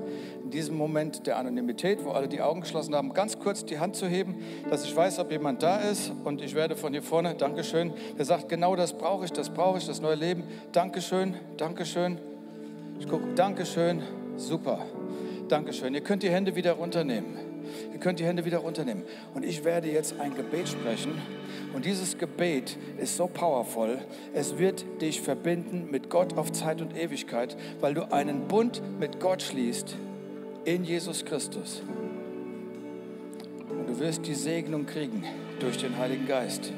in 0.44 0.50
diesem 0.50 0.76
Moment 0.76 1.28
der 1.28 1.38
Anonymität, 1.38 2.04
wo 2.04 2.12
alle 2.12 2.28
die 2.28 2.42
Augen 2.42 2.62
geschlossen 2.62 2.96
haben, 2.96 3.14
ganz 3.14 3.38
kurz 3.40 3.64
die 3.64 3.80
Hand 3.80 3.96
zu 3.96 4.08
heben, 4.08 4.36
dass 4.70 4.84
ich 4.84 4.96
weiß, 4.96 5.20
ob 5.20 5.32
jemand 5.32 5.62
da 5.62 5.78
ist. 5.78 6.12
Und 6.24 6.42
ich 6.42 6.56
werde 6.56 6.76
von 6.76 6.92
hier 6.92 7.04
vorne, 7.04 7.36
Dankeschön, 7.36 7.94
der 8.18 8.26
sagt, 8.26 8.50
genau 8.50 8.76
das 8.76 8.94
brauche 8.98 9.26
ich, 9.26 9.32
das 9.32 9.52
brauche 9.52 9.78
ich, 9.78 9.86
das 9.86 10.02
neue 10.02 10.16
Leben. 10.16 10.44
Dankeschön, 10.72 11.36
Dankeschön. 11.58 12.18
Ich 13.00 13.08
gucke, 13.08 13.34
Dankeschön, 13.36 14.02
super, 14.38 14.86
Dankeschön. 15.48 15.94
Ihr 15.94 16.02
könnt 16.02 16.24
die 16.24 16.30
Hände 16.30 16.56
wieder 16.56 16.74
runternehmen. 16.74 17.38
Ihr 17.94 18.00
könnt 18.00 18.20
die 18.20 18.26
Hände 18.26 18.46
wieder 18.46 18.60
runternehmen. 18.60 19.04
Und 19.34 19.46
ich 19.46 19.64
werde 19.64 19.92
jetzt 19.92 20.20
ein 20.20 20.36
Gebet 20.36 20.68
sprechen. 20.68 21.14
Und 21.74 21.86
dieses 21.86 22.18
Gebet 22.18 22.78
ist 22.98 23.16
so 23.16 23.28
powerful. 23.28 24.00
Es 24.34 24.58
wird 24.58 24.86
dich 25.02 25.22
verbinden 25.22 25.88
mit 25.92 26.10
Gott 26.10 26.38
auf 26.38 26.52
Zeit 26.52 26.82
und 26.82 26.98
Ewigkeit, 26.98 27.56
weil 27.80 27.94
du 27.94 28.12
einen 28.12 28.48
Bund 28.48 28.82
mit 29.00 29.20
Gott 29.20 29.42
schließt 29.42 29.96
in 30.66 30.84
Jesus 30.84 31.26
Christus. 31.26 31.82
Und 33.70 33.88
du 33.88 34.00
wirst 34.00 34.26
die 34.26 34.34
Segnung 34.34 34.86
kriegen 34.86 35.24
durch 35.60 35.78
den 35.78 35.98
Heiligen 35.98 36.28
Geist 36.28 36.74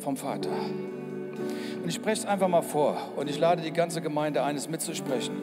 vom 0.00 0.16
Vater. 0.16 0.50
Und 0.50 1.88
ich 1.88 1.94
spreche 1.94 2.22
es 2.22 2.26
einfach 2.26 2.48
mal 2.48 2.62
vor 2.62 2.96
und 3.16 3.28
ich 3.28 3.38
lade 3.38 3.62
die 3.62 3.72
ganze 3.72 4.00
Gemeinde 4.02 4.42
ein, 4.42 4.56
es 4.56 4.68
mitzusprechen. 4.68 5.34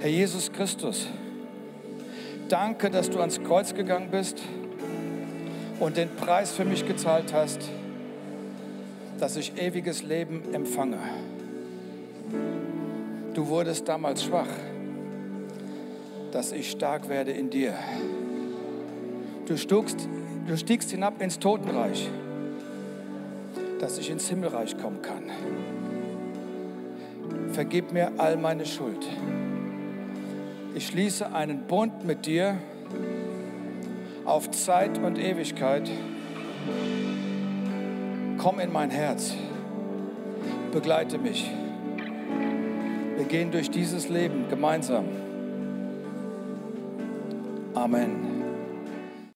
Herr 0.00 0.10
Jesus 0.10 0.52
Christus, 0.52 1.06
danke, 2.48 2.90
dass 2.90 3.10
du 3.10 3.20
ans 3.20 3.42
Kreuz 3.42 3.74
gegangen 3.74 4.10
bist 4.10 4.42
und 5.80 5.96
den 5.96 6.14
Preis 6.14 6.52
für 6.52 6.64
mich 6.64 6.86
gezahlt 6.86 7.32
hast, 7.32 7.58
dass 9.18 9.36
ich 9.36 9.60
ewiges 9.60 10.02
Leben 10.02 10.54
empfange. 10.54 10.98
Du 13.34 13.48
wurdest 13.48 13.88
damals 13.88 14.24
schwach, 14.24 14.48
dass 16.32 16.52
ich 16.52 16.70
stark 16.70 17.08
werde 17.08 17.32
in 17.32 17.50
dir. 17.50 17.74
Du, 19.46 19.56
stuckst, 19.56 20.06
du 20.46 20.56
stiegst 20.56 20.90
hinab 20.90 21.20
ins 21.22 21.38
Totenreich, 21.38 22.08
dass 23.80 23.98
ich 23.98 24.10
ins 24.10 24.28
Himmelreich 24.28 24.76
kommen 24.76 25.00
kann. 25.02 25.24
Vergib 27.52 27.92
mir 27.92 28.12
all 28.18 28.36
meine 28.36 28.66
Schuld. 28.66 29.06
Ich 30.74 30.86
schließe 30.86 31.32
einen 31.32 31.66
Bund 31.66 32.04
mit 32.04 32.26
dir 32.26 32.58
auf 34.30 34.50
Zeit 34.52 34.96
und 34.98 35.18
Ewigkeit. 35.18 35.90
Komm 38.38 38.60
in 38.60 38.72
mein 38.72 38.90
Herz, 38.90 39.34
begleite 40.72 41.18
mich. 41.18 41.50
Wir 43.16 43.24
gehen 43.24 43.50
durch 43.50 43.70
dieses 43.70 44.08
Leben 44.08 44.48
gemeinsam. 44.48 45.06
Amen. 47.74 48.29